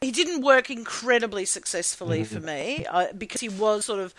[0.00, 2.36] he didn't work incredibly successfully Mm-hmm.
[2.36, 4.14] for me uh, because he was sort of.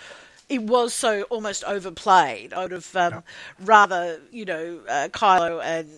[0.49, 2.53] It was so almost overplayed.
[2.53, 3.23] I would have um,
[3.59, 5.89] rather, you know, uh, Kylo and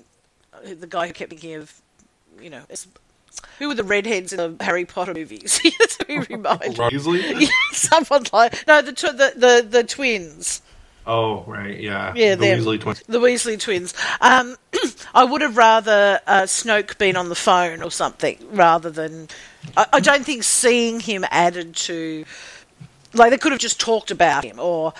[0.53, 1.81] uh, the guy who kept thinking of,
[2.41, 2.63] you know,
[3.60, 5.60] who were the redheads in the Harry Potter movies?
[5.97, 6.78] to be reminded.
[6.78, 7.47] Ron Weasley?
[7.71, 10.62] Someone like no, the, tw- the the the twins,
[11.10, 12.13] Oh, right, yeah.
[12.15, 12.60] Yeah, the them.
[12.60, 13.04] Weasley twins.
[13.08, 13.93] the Weasley twins.
[14.19, 14.58] Um,
[15.13, 19.30] I would have rather uh, Snoke been on the phone or something rather than.
[19.78, 22.26] I, I don't think seeing him added to.
[23.13, 24.93] Like they could have just talked about him or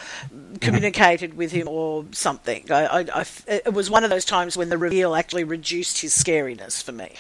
[0.62, 2.66] communicated with him or something.
[2.72, 6.14] I, I, I it was one of those times when the reveal actually reduced his
[6.14, 7.12] scariness for me.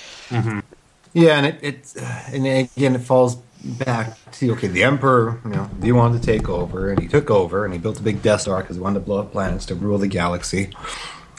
[1.17, 5.49] Yeah, and it, it uh, and again it falls back to okay, the emperor, you
[5.49, 8.21] know, he wanted to take over, and he took over, and he built a big
[8.21, 10.69] Death Star because he wanted to blow up planets to rule the galaxy.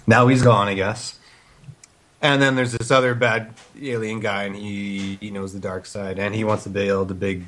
[0.04, 1.20] Now he's gone, I guess.
[2.20, 6.18] And then there's this other bad alien guy, and he he knows the dark side,
[6.18, 7.46] and he wants to build a big,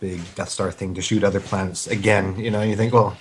[0.00, 2.40] big Death Star thing to shoot other planets again.
[2.40, 3.16] You know, you think, well,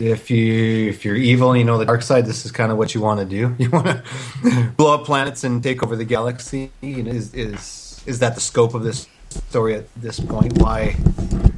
[0.00, 2.78] if you if you're evil and you know the dark side, this is kind of
[2.78, 3.54] what you want to do.
[3.58, 6.70] You want to blow up planets and take over the galaxy.
[6.80, 9.06] You know, Is is is that the scope of this
[9.50, 10.58] story at this point?
[10.58, 10.96] Why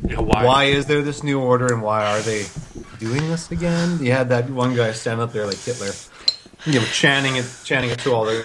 [0.08, 0.44] Yeah, why?
[0.44, 2.46] why is there this new order and why are they
[2.98, 3.98] doing this again?
[4.02, 5.92] You had that one guy stand up there like Hitler,
[6.66, 8.44] you know, chanting it, chanting it to all the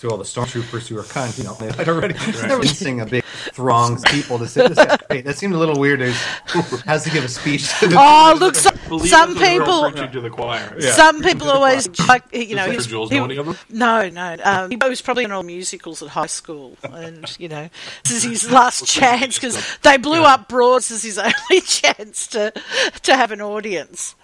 [0.00, 3.24] to all the stormtroopers who are kind, you know, they had already convincing a big
[3.52, 4.68] throng of people to sit.
[4.74, 6.00] This guy, hey, that seemed a little weird.
[6.00, 6.12] He
[6.84, 7.68] has to give a speech.
[7.80, 10.08] To the, Oh, look, some, some us, we're all people.
[10.12, 10.76] to the choir.
[10.78, 10.92] Yeah.
[10.92, 12.66] Some people always like you know.
[12.66, 13.56] Does he's- Jules he- know any of them?
[13.70, 14.36] No, no.
[14.44, 17.68] Um, he was probably in all musicals at high school, and you know,
[18.04, 22.52] this is his last chance because they blew up Broads as his only chance to
[23.02, 24.14] to have an audience.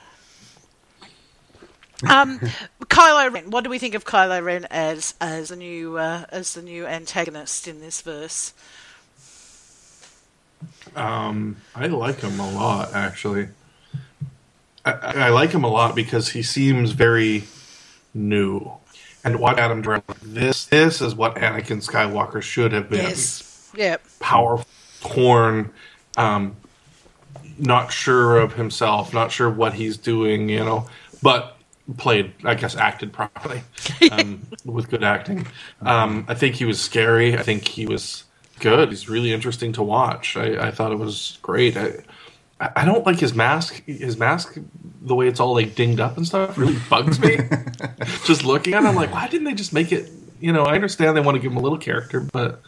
[2.09, 2.39] Um,
[2.83, 3.51] Kylo Ren.
[3.51, 6.87] What do we think of Kylo Ren as as the new uh, as the new
[6.87, 8.53] antagonist in this verse?
[10.97, 13.49] Um, I like him a lot, actually.
[14.85, 17.45] I, I like him a lot because he seems very
[18.13, 18.73] new.
[19.25, 20.15] And what Adam Driver.
[20.23, 23.05] This this is what Anakin Skywalker should have been.
[23.05, 23.73] Yes.
[23.75, 23.97] Yeah.
[24.21, 24.67] Powerful,
[25.01, 25.73] torn,
[26.17, 26.57] um,
[27.59, 30.89] not sure of himself, not sure what he's doing, you know,
[31.23, 31.54] but
[31.97, 33.63] played, I guess, acted properly
[34.11, 35.47] um, with good acting.
[35.83, 37.37] Um, I think he was scary.
[37.37, 38.25] I think he was
[38.61, 38.89] good.
[38.89, 40.37] He's really interesting to watch.
[40.37, 41.77] I, I thought it was great.
[41.77, 41.93] I,
[42.61, 43.83] I don't like his mask.
[43.85, 44.59] His mask,
[45.03, 47.39] the way it's all like dinged up and stuff, really bugs me.
[48.25, 50.11] just looking at it, I'm like, why didn't they just make it?
[50.41, 52.63] You know, I understand they want to give him a little character, but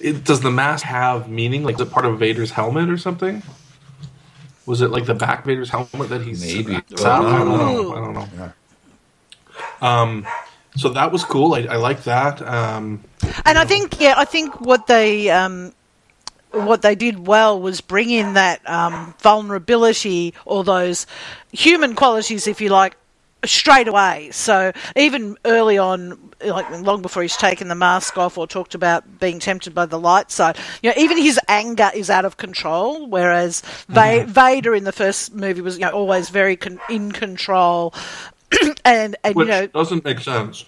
[0.00, 1.62] it, does the mask have meaning?
[1.64, 3.42] Like, is it part of Vader's helmet or something?
[4.66, 6.74] Was it like the back of Vader's helmet that he's Maybe.
[6.76, 7.92] I don't know.
[7.92, 8.28] I don't know.
[8.36, 8.52] Yeah.
[9.80, 10.26] Um,
[10.76, 11.54] so that was cool.
[11.54, 12.42] I, I like that.
[12.42, 13.02] Um,
[13.44, 15.72] And I think, yeah, I think what they um,
[16.50, 21.06] what they did well was bring in that um, vulnerability or those
[21.52, 22.96] human qualities, if you like,
[23.46, 24.30] straight away.
[24.32, 29.20] So even early on, like long before he's taken the mask off or talked about
[29.20, 33.06] being tempted by the light side, you know, even his anger is out of control.
[33.06, 33.94] Whereas mm-hmm.
[33.94, 37.94] Va- Vader in the first movie was you know, always very con- in control,
[38.84, 40.64] and and Which you know doesn't make sense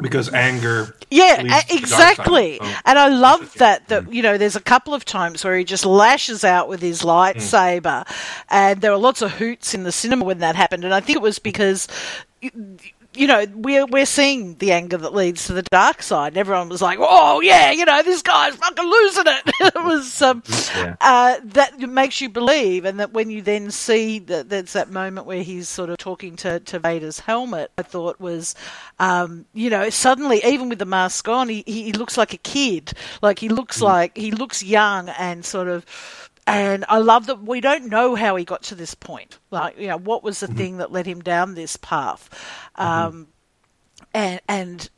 [0.00, 0.94] because anger.
[1.10, 2.58] yeah, a- exactly.
[2.60, 2.80] Oh.
[2.84, 5.84] And I love that that you know there's a couple of times where he just
[5.86, 8.06] lashes out with his lightsaber,
[8.50, 10.84] and there were lots of hoots in the cinema when that happened.
[10.84, 11.88] And I think it was because.
[13.14, 16.28] You know, we're we're seeing the anger that leads to the dark side.
[16.32, 19.42] And everyone was like, "Oh yeah, you know, this guy's fucking losing it."
[19.74, 20.42] it was um,
[20.76, 20.94] Yeah.
[21.00, 25.26] uh, that makes you believe, and that when you then see that there's that moment
[25.26, 28.54] where he's sort of talking to, to Vader's helmet, I thought was,
[28.98, 32.92] um, you know, suddenly even with the mask on, he, he looks like a kid,
[33.22, 35.84] like he looks like he looks young and sort of.
[36.48, 39.38] And I love that we don't know how he got to this point.
[39.50, 42.30] Like, you know, what was the thing that led him down this path?
[42.74, 43.28] Um,
[44.14, 44.88] and and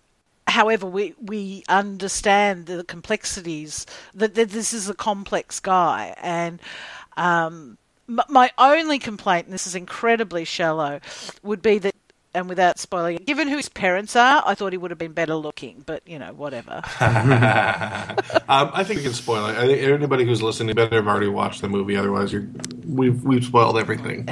[0.47, 3.85] however we we understand the complexities
[4.15, 6.61] that, that this is a complex guy and
[7.17, 11.01] um, my only complaint and this is incredibly shallow
[11.43, 11.95] would be that
[12.35, 15.13] and without spoiling it, given who his parents are, I thought he would have been
[15.13, 16.83] better looking, but you know, whatever.
[18.49, 19.57] Um, I think we can spoil it.
[19.57, 21.97] I think anybody who's listening better have already watched the movie.
[21.97, 22.49] Otherwise, you're
[22.85, 24.29] we've we've spoiled everything.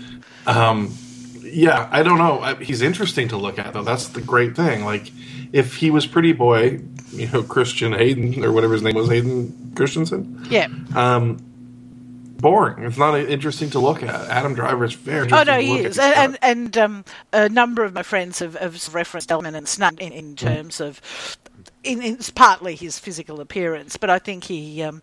[0.46, 0.94] um,
[1.40, 2.54] yeah, I don't know.
[2.56, 3.82] He's interesting to look at though.
[3.82, 4.84] That's the great thing.
[4.84, 5.10] Like,
[5.54, 6.80] if he was pretty boy,
[7.12, 10.46] you know, Christian Hayden or whatever his name was, Hayden Christensen.
[10.50, 10.66] yeah.
[12.42, 12.82] Boring.
[12.82, 14.28] It's not interesting to look at.
[14.28, 15.30] Adam Driver is very.
[15.30, 19.30] Oh no, he is, and and, um, a number of my friends have, have referenced
[19.30, 21.00] Elman and Snunt in, in terms of,
[21.84, 25.02] in, in it's partly his physical appearance, but I think he um,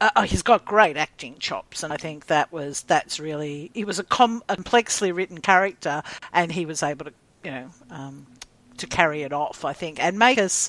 [0.00, 3.84] uh, uh, he's got great acting chops, and I think that was that's really he
[3.84, 6.02] was a com- complexly written character,
[6.32, 7.12] and he was able to
[7.44, 8.26] you know um,
[8.78, 10.68] to carry it off, I think, and make us.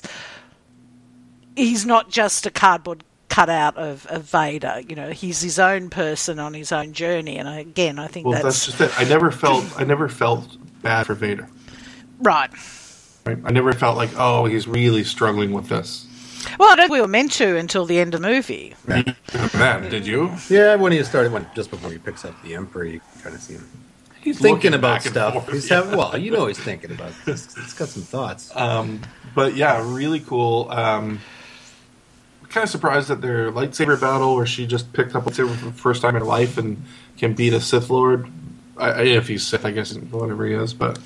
[1.56, 3.02] He's not just a cardboard
[3.34, 4.80] cutout of, of Vader.
[4.88, 8.26] You know, he's his own person on his own journey, and I, again, I think
[8.26, 8.92] well, that's just it.
[8.96, 9.64] I never felt.
[9.76, 11.48] I never felt bad for Vader.
[12.20, 12.50] right.
[13.26, 13.38] Right?
[13.42, 16.06] I never felt like, oh, he's really struggling with this.
[16.58, 18.74] Well, I don't think we were meant to until the end of the movie.
[18.86, 20.30] Man, did you?
[20.50, 23.40] Yeah, when he started, when just before he picks up the Emperor, you kind of
[23.40, 23.66] see him
[24.20, 25.32] He's thinking about stuff.
[25.32, 25.76] forth, He's yeah.
[25.82, 27.54] having, well, you know, he's thinking about this.
[27.54, 28.54] He's got some thoughts.
[28.54, 29.00] Um,
[29.34, 30.70] but yeah, really cool.
[30.70, 31.20] Um,
[32.54, 35.64] kind of surprised at their lightsaber battle where she just picked up a lightsaber for
[35.66, 36.82] the first time in her life and
[37.18, 38.28] can beat a Sith Lord.
[38.76, 40.72] I, I, if he's Sith, I guess whatever he is.
[40.72, 40.98] But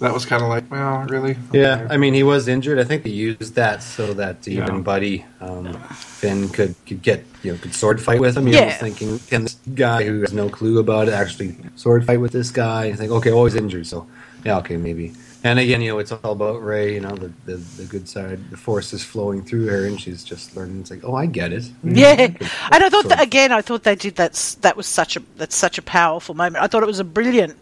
[0.00, 1.36] that was kind of like, well, really?
[1.52, 2.80] Yeah, I mean, he was injured.
[2.80, 4.64] I think they used that so that Yeah.
[4.64, 8.48] even Buddy um, Finn could, could get you know could sword fight with him.
[8.48, 8.64] You Yeah.
[8.66, 12.32] know, thinking can this guy who has no clue about it actually sword fight with
[12.32, 12.86] this guy?
[12.86, 14.06] You think okay, oh, he's injured, so
[14.44, 15.12] yeah, okay, maybe.
[15.44, 16.94] And again, you know, it's all about Rey.
[16.94, 20.22] You know, the, the the good side, the force is flowing through her, and she's
[20.22, 20.80] just learning.
[20.80, 21.68] It's like, oh, I get it.
[21.82, 22.38] Yeah, and
[22.84, 23.50] I thought that again.
[23.52, 24.34] I thought they did that.
[24.60, 26.62] That was such a that's such a powerful moment.
[26.62, 27.56] I thought it was a brilliant.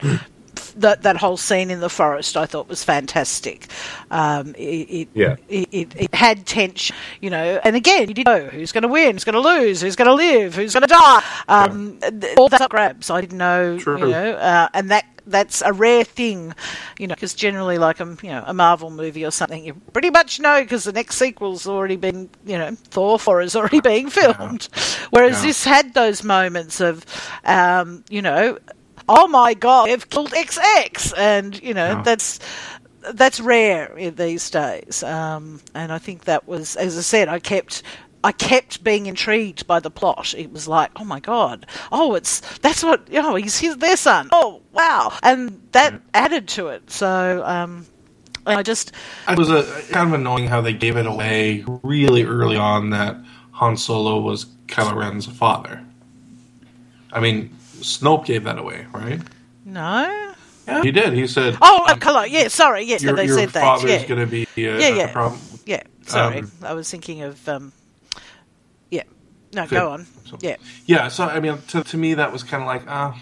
[0.76, 3.66] That, that whole scene in the forest I thought was fantastic.
[4.10, 4.60] Um, it,
[4.90, 5.36] it, Yeah.
[5.48, 8.88] it, it, it had tension, you know, and again, you didn't know who's going to
[8.88, 11.22] win, who's going to lose, who's going to live, who's going to die.
[11.48, 13.10] Um, th- All that grabs.
[13.10, 13.98] I didn't know, True.
[13.98, 16.54] you know, uh, and that that's a rare thing,
[16.98, 20.10] you know, because generally, like a you know a Marvel movie or something, you pretty
[20.10, 24.10] much know because the next sequel's already been, you know, Thor four is already being
[24.10, 24.68] filmed.
[25.10, 25.48] Whereas Yeah.
[25.48, 27.04] this had those moments of,
[27.44, 28.58] um, you know,
[29.10, 32.02] oh my god, they've killed XX, and you know Yeah.
[32.02, 32.38] that's
[33.14, 35.02] that's rare these days.
[35.02, 37.82] Um, and I think that was, as I said, I kept.
[38.22, 40.34] I kept being intrigued by the plot.
[40.36, 44.28] It was like, oh my god, oh, it's that's what, oh, he's his their son.
[44.30, 46.90] Oh, wow, and that added to it.
[46.90, 47.86] So, um,
[48.44, 48.92] I just,
[49.26, 53.16] It was a kind of annoying how they gave it away really early on that
[53.52, 55.82] Han Solo was Kylo Ren's father.
[57.14, 59.20] I mean, Snoke gave that away, right?
[59.64, 60.26] no.
[60.68, 61.14] Yeah, he did.
[61.14, 62.26] He said, Oh, um, color.
[62.26, 62.84] Yeah, sorry.
[62.84, 63.60] Yes, your, they your said that.
[63.60, 64.06] father's Yeah.
[64.06, 65.12] going to be a, Yeah, a yeah.
[65.12, 66.40] problem." Yeah, sorry.
[66.40, 67.48] Um, I was thinking of.
[67.48, 67.72] Um,
[68.90, 69.02] yeah.
[69.52, 70.06] No, go on.
[70.26, 70.56] So- Yeah.
[70.86, 73.18] Yeah, so I mean, to, to me, that was kind of like, ah,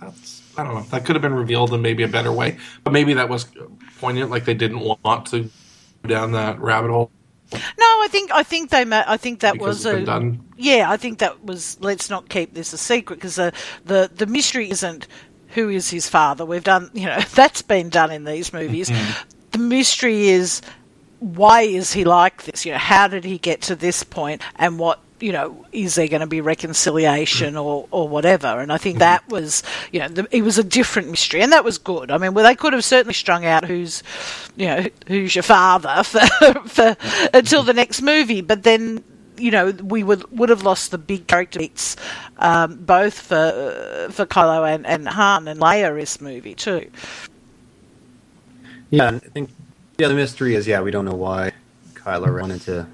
[0.00, 0.82] that's I don't know.
[0.90, 3.46] That could have been revealed in maybe a better way, but maybe that was
[3.98, 5.44] poignant, like they didn't want to
[6.02, 7.10] go down that rabbit hole
[7.52, 8.84] No, I think I think they.
[8.90, 10.36] I think that because was a.
[10.56, 11.78] Yeah, I think that was.
[11.80, 13.52] Let's not keep this a secret because the,
[13.84, 15.06] the the mystery isn't
[15.48, 16.44] who is his father.
[16.44, 16.90] We've done.
[16.94, 18.90] You know, that's been done in these movies.
[18.90, 19.28] Mm-hmm.
[19.52, 20.62] The mystery is
[21.20, 22.66] why is he like this?
[22.66, 26.08] You know, how did he get to this point, and what you know, is there
[26.08, 28.60] going to be reconciliation or, or whatever?
[28.60, 29.62] And I think that was,
[29.92, 32.10] you know, the, it was a different mystery, and that was good.
[32.10, 34.02] I mean, well, they could have certainly strung out who's,
[34.56, 36.20] you know, who's your father for,
[36.66, 36.96] for
[37.32, 39.04] until the next movie, but then.
[39.38, 41.96] You know, we would would have lost the big character beats,
[42.36, 46.88] um, both for for Kylo and, and Han and Leia in this movie too.
[48.90, 49.50] Yeah, I think
[49.98, 51.52] yeah, the mystery is yeah, we don't know why
[51.94, 52.86] Kylo wanted to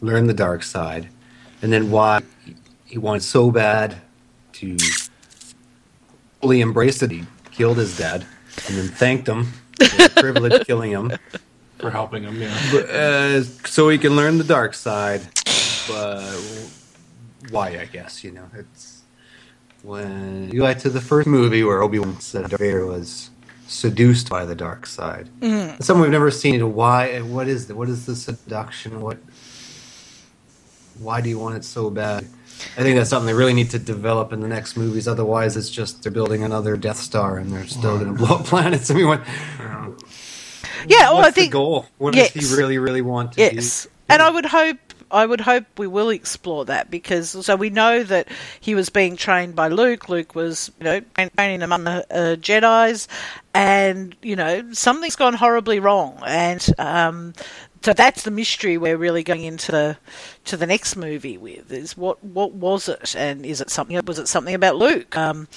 [0.00, 1.08] learn the dark side,
[1.62, 2.20] and then why
[2.84, 3.96] he wanted so bad
[4.54, 4.76] to
[6.40, 8.26] fully embrace that he killed his dad,
[8.68, 9.44] and then thanked him
[9.78, 11.12] for the privilege of killing him,
[11.78, 12.40] for helping him.
[12.40, 12.58] Yeah.
[12.70, 15.22] but, uh, so he can learn the dark side.
[15.88, 16.36] But
[17.50, 17.78] why?
[17.80, 19.02] I guess you know it's
[19.82, 23.30] when you go back to the first movie where Obi Wan said Darth Vader was
[23.66, 25.28] seduced by the dark side.
[25.40, 25.82] Mm.
[25.82, 26.74] Something we've never seen.
[26.74, 27.20] Why?
[27.20, 29.00] What is the, what is the seduction?
[29.00, 29.18] What?
[30.98, 32.26] Why do you want it so bad?
[32.76, 35.08] I think that's something they really need to develop in the next movies.
[35.08, 38.44] Otherwise, it's just they're building another Death Star and they're still going to blow up
[38.46, 38.90] planets.
[38.90, 39.22] I mean, what?
[40.86, 41.86] Yeah, well, what's I think the goal.
[41.98, 42.32] What yes.
[42.32, 43.84] does he really, really want to yes.
[43.84, 43.90] do?
[44.08, 44.78] And I would hope
[45.12, 48.28] I would hope we will explore that because so we know that
[48.60, 50.08] he was being trained by Luke.
[50.08, 51.00] Luke was, you know,
[51.36, 53.08] training among the uh, Jedi's,
[53.54, 57.34] and you know something's gone horribly wrong, and um,
[57.82, 59.96] so that's the mystery we're really going into the
[60.44, 63.14] to the next movie with is what what was it?
[63.16, 65.16] And is it something was it something about Luke?
[65.16, 65.48] Um,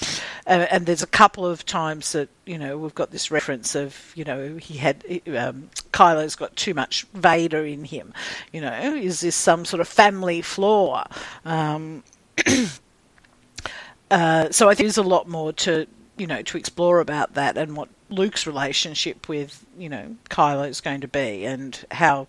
[0.46, 4.12] and, and, there's a couple of times that you know we've got this reference of
[4.16, 5.04] you know he had
[5.36, 8.12] um, Kylo's got too much Vader in him.
[8.52, 11.04] You know is this some sort of family flaw?
[11.44, 12.02] Um,
[14.10, 17.56] uh, so I think there's a lot more to you know to explore about that
[17.56, 22.26] and what Luke's relationship with you know Kylo is going to be and how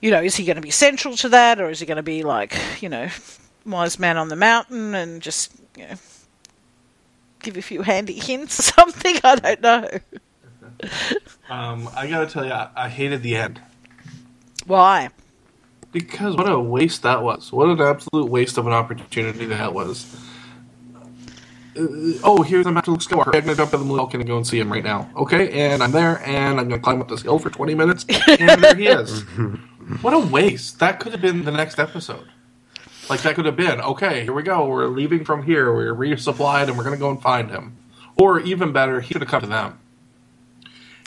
[0.00, 2.02] you know is he going to be central to that or is he going to
[2.02, 3.08] be like you know
[3.64, 5.94] wise man on the mountain and just you know
[7.40, 9.88] give a few handy hints or something I don't know.
[11.48, 13.60] um, I gotta tell you, I, I hated the end.
[14.66, 15.10] Why?
[15.92, 17.52] Because what a waste that was.
[17.52, 20.14] What an absolute waste of an opportunity that was
[21.78, 23.34] uh, oh, here's a map to Luke Skywalker.
[23.34, 25.10] I'm gonna jump in the moonwalk and go and see him right now.
[25.16, 28.62] Okay, and I'm there, and I'm gonna climb up this hill for 20 minutes, and
[28.62, 29.22] there he is.
[30.02, 30.78] what a waste!
[30.80, 32.28] That could have been the next episode.
[33.08, 34.24] Like that could have been okay.
[34.24, 34.66] Here we go.
[34.66, 35.72] We're leaving from here.
[35.74, 37.76] We're resupplied, and we're gonna go and find him.
[38.16, 39.78] Or even better, he could have come to them.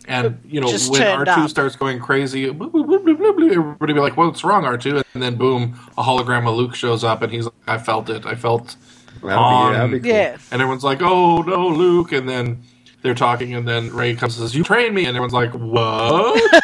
[0.09, 1.49] And you know, Just when R two up.
[1.49, 5.35] starts going crazy, bloop, bloop, bloop, everybody be like, "What's wrong, R 2 And then
[5.35, 8.25] boom, a hologram of Luke shows up, and he's like, "I felt it.
[8.25, 8.75] I felt."
[9.21, 10.11] That'd be, that'd be um, cool.
[10.11, 10.37] Yeah.
[10.51, 12.63] And everyone's like, "Oh no, Luke!" And then
[13.01, 16.41] they're talking, and then Rey comes and says, "You train me," and everyone's like, "What?"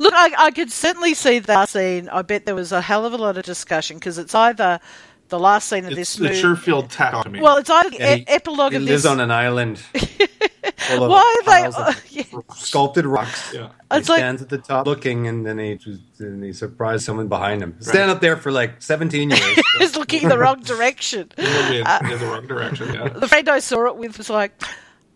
[0.00, 2.08] Look, I, I could certainly see that scene.
[2.08, 4.80] I bet there was a hell of a lot of discussion because it's either
[5.28, 6.34] the last scene of it's, this it movie.
[6.40, 7.40] sure feels tacked to me.
[7.40, 9.10] well, it's either the e- he- epilogue He of lives this.
[9.10, 9.82] on an island
[10.78, 11.66] full of Why are they?
[11.76, 12.22] of yeah.
[12.54, 13.52] sculpted rocks.
[13.54, 16.52] yeah, He It's like- stands at the top looking, and then he just and he
[16.52, 17.76] surprised someone behind him.
[17.80, 19.60] Stand up there for like 17 years.
[19.78, 21.30] He's looking in the wrong direction.
[21.36, 22.92] in the wind, in the wrong direction.
[22.94, 24.62] Yeah, The friend I saw it with was like,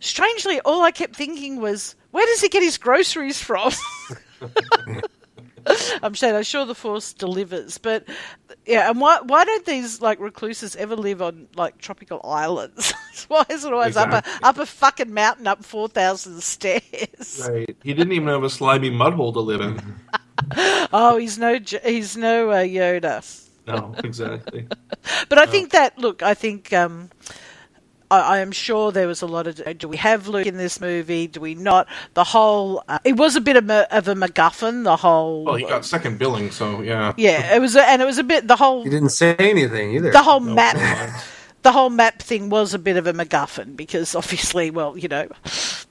[0.01, 3.73] strangely, all I kept thinking was, where does he get his groceries from?
[6.03, 8.07] I'm saying I'm sure the Force delivers, but
[8.67, 12.93] yeah, and why why don't these like recluses ever live on like tropical islands?
[13.29, 17.41] why is it always up a up a fucking mountain up four thousand stairs?
[17.49, 17.77] right.
[17.83, 19.81] He didn't even have a slimy mud hole to live in.
[20.93, 23.49] Oh, he's no he's no uh, Yoda.
[23.67, 24.67] No, exactly.
[25.29, 27.11] But I think that look, I think um,
[28.13, 29.79] I, I am sure there was a lot of.
[29.79, 31.27] Do we have Luke in this movie?
[31.27, 31.89] Do we not?
[32.15, 34.85] The whole uh, it was a bit of, a, of a MacGuffin.
[34.85, 37.15] The whole Well, he got second billing, so yeah.
[37.17, 39.93] yeah, it was, a, and it was a bit the whole he didn't say anything
[39.95, 40.11] either.
[40.13, 40.77] the whole No, map.
[41.63, 45.29] The whole map thing was a bit of a MacGuffin because obviously, well, you know,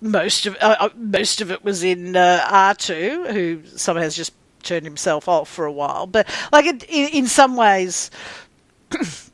[0.02, 4.14] most of uh, uh, most of it was in uh, R two, who somehow has
[4.14, 6.08] just turned himself off for a while.
[6.08, 8.12] But like it, in, in some ways,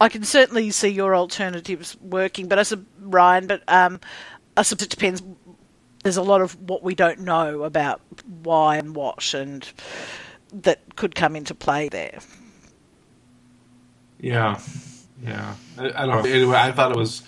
[0.00, 2.48] I can certainly see your alternatives working.
[2.48, 4.00] But I said Ryan, but um,
[4.56, 5.22] I suppose it depends.
[6.02, 8.00] There's a lot of what we don't know about
[8.42, 9.68] why and what, and
[10.52, 12.18] that could come into play there.
[14.20, 14.60] Yeah,
[15.22, 15.54] yeah.
[15.78, 16.30] I, I don't know.
[16.30, 17.22] Anyway, I thought it was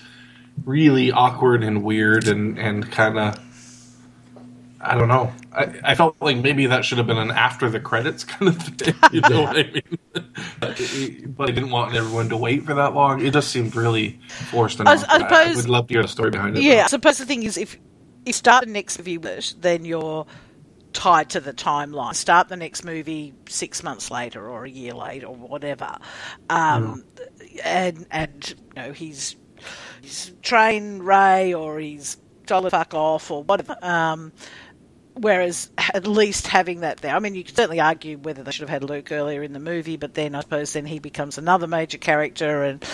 [0.64, 3.47] really awkward and weird and and kind of.
[4.80, 5.32] I don't know.
[5.52, 8.56] I, I felt like maybe that should have been an after the credits kind of
[8.62, 8.94] thing.
[9.12, 9.98] You know what I mean?
[10.60, 13.20] but, I didn't want everyone to wait for that long.
[13.24, 14.20] It just seemed really
[14.50, 14.78] forced.
[14.80, 15.22] And I- I awkward.
[15.32, 16.62] I, suppose- would love to hear the story behind it.
[16.62, 17.76] Yeah, I suppose the thing is, if
[18.24, 20.26] you start the next movie with it, then you're
[20.92, 22.14] tied to the timeline.
[22.14, 25.96] Start the next movie six months later or a year later or whatever.
[26.50, 27.04] Um,
[27.64, 29.34] And and you know he's
[30.02, 32.16] he's trained Rey or he's
[32.46, 33.76] told her fuck off or whatever.
[33.82, 34.32] Um,
[35.20, 38.68] whereas at least having that there, I mean, you could certainly argue whether they should
[38.68, 41.66] have had Luke earlier in the movie, but then I suppose then he becomes another
[41.66, 42.84] major character, and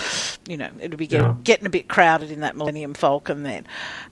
[0.49, 1.35] you know it'll be get, Yeah.
[1.45, 3.67] getting a bit crowded in that Millennium Falcon then.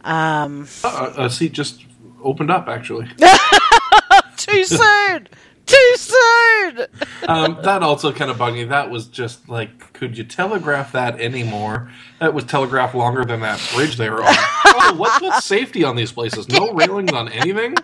[0.04, 1.84] Um, Uh, a seat just
[2.22, 3.08] opened up, actually.
[4.36, 5.28] too soon,
[5.66, 6.86] too soon.
[7.28, 8.64] um, that also kind of bugged me.
[8.64, 11.90] That was just like, could you telegraph that anymore?
[12.20, 14.34] That was telegraphed longer than that bridge they were on.
[14.66, 16.48] oh, what's with safety on these places?
[16.48, 17.74] No railings on anything?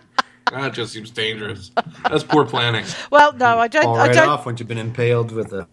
[0.50, 1.70] That just seems dangerous.
[2.08, 2.84] That's poor planning.
[3.10, 3.84] Well, no, I don't.
[3.84, 4.28] Fall I right don't.
[4.28, 5.66] off once you've been impaled with a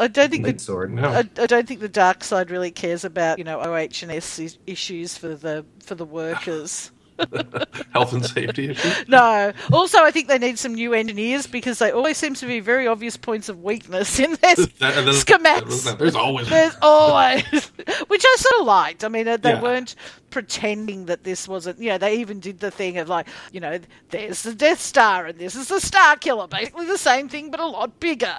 [0.00, 0.92] I don't think the sword.
[0.92, 1.08] No.
[1.08, 4.40] I, I don't think the dark side really cares about you know OH and S
[4.66, 6.90] issues for the for the workers.
[7.92, 9.04] Health and safety issue.
[9.08, 9.52] No.
[9.72, 12.86] Also, I think they need some new engineers because they always seem to be very
[12.86, 15.98] obvious points of weakness in their that- schematics.
[15.98, 17.44] There's always There's always,
[18.08, 19.04] which I sort of liked.
[19.04, 19.60] I mean, they Yeah.
[19.62, 19.94] weren't
[20.30, 21.80] pretending that this wasn't.
[21.80, 23.78] You know, they even did the thing of like, you know,
[24.10, 27.60] there's the Death Star and this is the Star Killer, basically the same thing but
[27.60, 28.36] a lot bigger.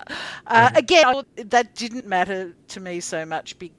[0.48, 3.76] Uh, again, I, that didn't matter to me so much because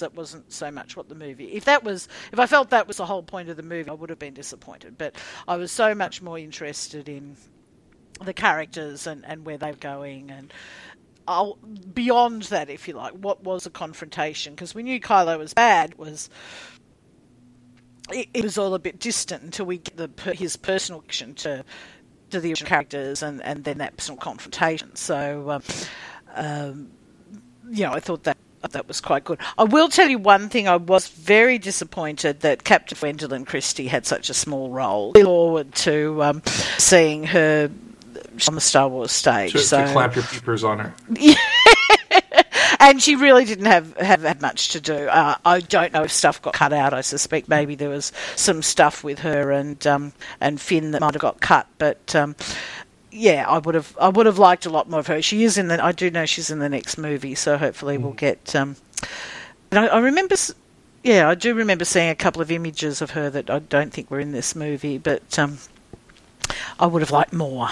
[0.00, 1.52] that wasn't so much what the movie.
[1.52, 3.94] If that was, if I felt that was the whole point of the movie, I
[3.94, 4.98] would have been disappointed.
[4.98, 5.16] But
[5.48, 7.36] I was so much more interested in
[8.24, 10.52] the characters and, and where they're going and
[11.26, 11.54] I'll,
[11.94, 14.54] beyond that, if you like, what was a confrontation?
[14.54, 15.96] Because we knew Kylo was bad.
[15.96, 16.28] Was
[18.12, 21.64] it, it was all a bit distant until we get the his personal action to
[22.30, 24.94] to the characters and, and then that personal confrontation.
[24.96, 25.62] So, um,
[26.34, 26.90] um,
[27.70, 28.36] you know, I thought that
[28.72, 29.38] that was quite good.
[29.58, 34.06] I will tell you one thing: I was very disappointed that Captain Gwendoline Christie had
[34.06, 35.12] such a small role.
[35.14, 36.42] Look forward to um,
[36.78, 37.70] seeing her
[38.48, 39.52] on the Star Wars stage.
[39.52, 40.94] to, so to clamp your peepers on her.
[42.80, 44.94] and she really didn't have have had much to do.
[45.08, 46.92] Uh, I don't know if stuff got cut out.
[46.92, 51.14] I suspect maybe there was some stuff with her and um, and Finn that might
[51.14, 52.14] have got cut, but.
[52.14, 52.36] Um,
[53.14, 53.96] yeah, I would have.
[54.00, 55.22] I would have liked a lot more of her.
[55.22, 55.82] She is in the.
[55.82, 58.54] I do know she's in the next movie, so hopefully we'll get.
[58.54, 58.76] Um,
[59.70, 60.34] and I, I remember.
[61.02, 64.10] Yeah, I do remember seeing a couple of images of her that I don't think
[64.10, 65.58] were in this movie, but um,
[66.80, 67.68] I would have liked more.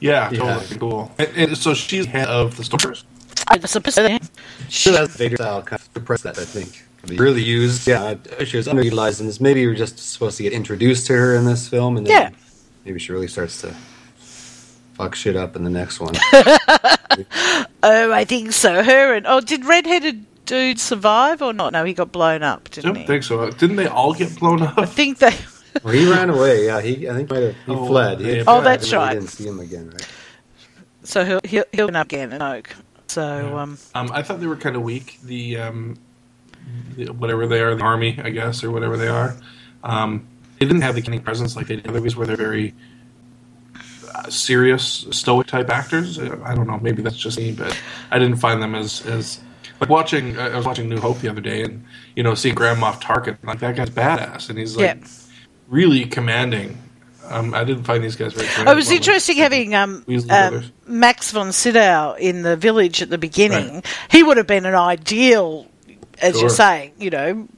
[0.00, 0.54] Yeah, Yeah.
[0.58, 1.12] totally cool.
[1.18, 3.04] And, and so she's head of the Stormtroopers.
[3.48, 3.94] I suppose.
[4.70, 6.38] Sure, that's Vader style kind of suppress that.
[6.38, 7.86] I think They really used.
[7.86, 8.14] Yeah,
[8.44, 9.38] she was underutilized in this.
[9.40, 12.38] Maybe we're just supposed to get introduced to her in this film, and then Yeah.
[12.86, 13.74] maybe she really starts to
[14.94, 16.14] fuck shit up in the next one.
[17.86, 18.82] Oh, I think so.
[18.82, 21.72] Her and oh, did redheaded dude survive or not?
[21.74, 23.06] No, he got blown up, I didn't don't he?
[23.06, 23.50] think so.
[23.50, 24.78] Didn't they all get blown up?
[24.78, 25.36] I think they.
[25.84, 26.64] well, he ran away.
[26.66, 27.08] Yeah, he.
[27.08, 27.54] I think might have.
[27.66, 28.20] He Oh, fled.
[28.20, 28.44] He had yeah.
[28.46, 29.14] Oh, fled, that's and right.
[29.14, 29.90] Didn't see him again.
[29.90, 30.08] Right.
[31.04, 32.74] So he'll he'll he'll end up again in Oak.
[33.06, 35.18] So um, Um, I thought they were kind of weak.
[35.22, 35.98] The, um,
[36.96, 39.36] the whatever they are, the army, I guess, or whatever they are.
[39.84, 40.26] Um,
[40.58, 42.34] they didn't have the kind of presence like they did in other movies, where they're
[42.36, 42.72] very
[44.28, 46.18] serious, stoic type actors.
[46.18, 46.78] I don't know.
[46.80, 47.78] Maybe that's just me, but
[48.10, 49.40] I didn't find them as as
[49.80, 50.38] like watching.
[50.38, 51.84] I was watching New Hope the other day, and
[52.16, 55.06] you know, seeing Grand Moff Tarkin, like that guy's badass, and he's like Yeah.
[55.68, 56.78] really commanding.
[57.28, 58.46] Um, I didn't find these guys very.
[58.66, 60.64] Oh, it was interesting having um, um.
[60.86, 63.76] Max von Sydow in the village at the beginning.
[63.76, 63.86] Right.
[64.10, 65.66] He would have been an ideal,
[66.20, 66.42] as Sure.
[66.42, 67.48] you're saying, you know,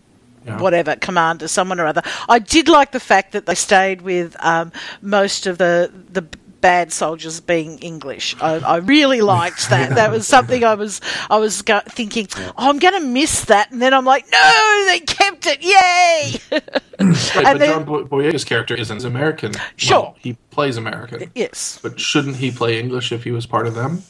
[0.46, 0.59] Yeah.
[0.61, 2.02] whatever commander, someone or other.
[2.28, 4.70] I did like the fact that they stayed with um,
[5.02, 6.24] most of the the
[6.66, 8.34] bad soldiers being English.
[8.40, 9.94] I, I really liked that.
[9.94, 11.00] That was something I was
[11.30, 12.26] I was go- thinking.
[12.36, 15.62] Oh, I'm going to miss that, and then I'm like, no, they kept it.
[15.62, 16.60] Yay!
[16.98, 19.52] Right, and but then- John Boy- Boyega's character isn't American.
[19.76, 20.00] Sure.
[20.00, 21.30] Well, he plays American.
[21.34, 21.78] yes.
[21.82, 24.02] But shouldn't he play English if he was part of them?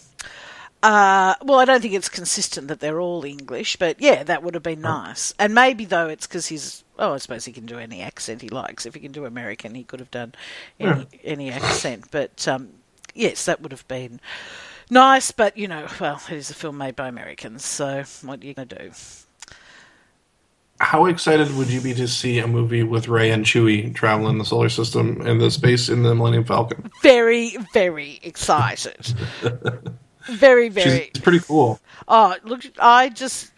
[0.83, 4.55] Uh, well, I don't think it's consistent that they're all English, but yeah, that would
[4.55, 5.35] have been nice.
[5.39, 8.49] And maybe though it's because he's oh, I suppose he can do any accent he
[8.49, 8.87] likes.
[8.87, 10.35] If he can do American, he could have done
[10.81, 12.07] any any accent.
[12.11, 12.71] But um,
[13.15, 14.21] yes, that would have been
[14.91, 15.31] nice.
[15.31, 18.55] But you know, well, it is a film made by Americans, so what are you
[18.55, 18.91] going to do?
[20.79, 24.45] How excited would you be to see a movie with Rey and Chewie traveling the
[24.45, 26.91] solar system and the space in the Millennium Falcon?
[27.03, 29.15] Very, very excited.
[30.29, 31.11] very, very.
[31.15, 31.81] She's pretty cool.
[32.09, 33.53] Oh, look, I just.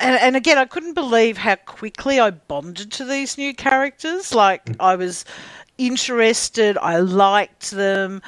[0.00, 4.34] And, and again, I couldn't believe how quickly I bonded to these new characters.
[4.34, 5.26] Like, I was
[5.76, 8.22] interested, I liked them,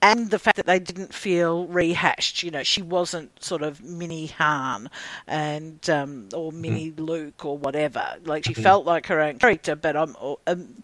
[0.00, 2.44] and the fact that they didn't feel rehashed.
[2.44, 4.88] You know, she wasn't sort of mini Han
[5.26, 8.04] and um, or mini Luke or whatever.
[8.24, 10.14] Like, she felt like her own character, but I'm
[10.46, 10.82] um,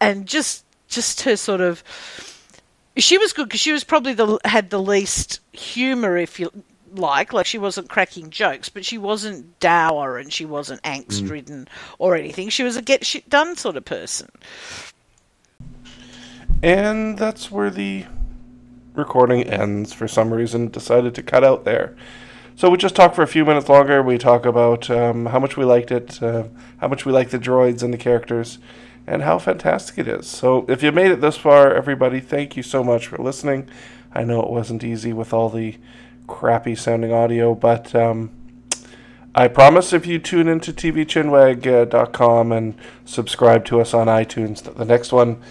[0.00, 1.82] and just just her sort of.
[2.96, 6.52] She was good because she was probably the had the least humor, if you
[6.98, 7.32] like.
[7.32, 11.68] Like she wasn't cracking jokes, but she wasn't dour and she wasn't angst ridden
[11.98, 12.48] or anything.
[12.48, 14.30] She was a get shit done sort of person.
[16.62, 18.06] And that's where the
[18.94, 19.92] recording ends.
[19.92, 21.96] For some reason, decided to cut out there.
[22.56, 24.02] So we just talk for a few minutes longer.
[24.02, 26.44] We talk about um, how much we liked it, uh,
[26.76, 28.58] how much we like the droids and the characters,
[29.06, 30.26] and how fantastic it is.
[30.26, 33.70] So if you made it this far, everybody, thank you so much for listening.
[34.12, 35.78] I know it wasn't easy with all the
[36.30, 38.30] crappy sounding audio, but um,
[39.34, 42.74] I promise if you tune into tvchinwag.com and
[43.04, 45.42] subscribe to us on iTunes, the next one,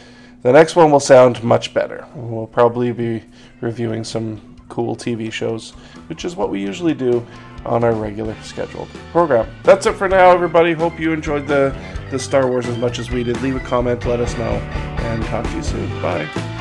[0.42, 2.08] the next one will sound much better.
[2.16, 3.24] We'll probably be
[3.62, 5.72] reviewing some cool TV shows,
[6.08, 7.26] which is what we usually do
[7.66, 9.48] on our regular scheduled program.
[9.64, 10.74] That's it for now, everybody.
[10.74, 11.76] Hope you enjoyed the
[12.10, 13.42] the Star Wars as much as we did.
[13.42, 14.54] Leave a comment, let us know,
[15.04, 16.02] and talk to you soon.
[16.02, 16.58] Bye.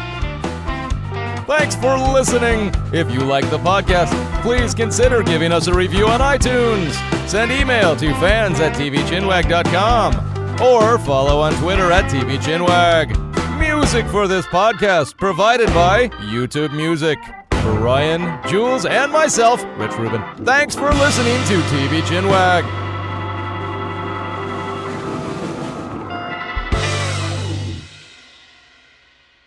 [1.48, 2.70] Thanks for listening.
[2.92, 6.92] If you like the podcast, please consider giving us a review on iTunes.
[7.26, 13.58] Send email to fans at tvchinwag.com or follow on Twitter at tvchinwag.
[13.58, 17.18] Music for this podcast provided by YouTube Music.
[17.62, 22.87] For Ryan, Jules, and myself, Rich Rubin, thanks for listening to TV Chinwag.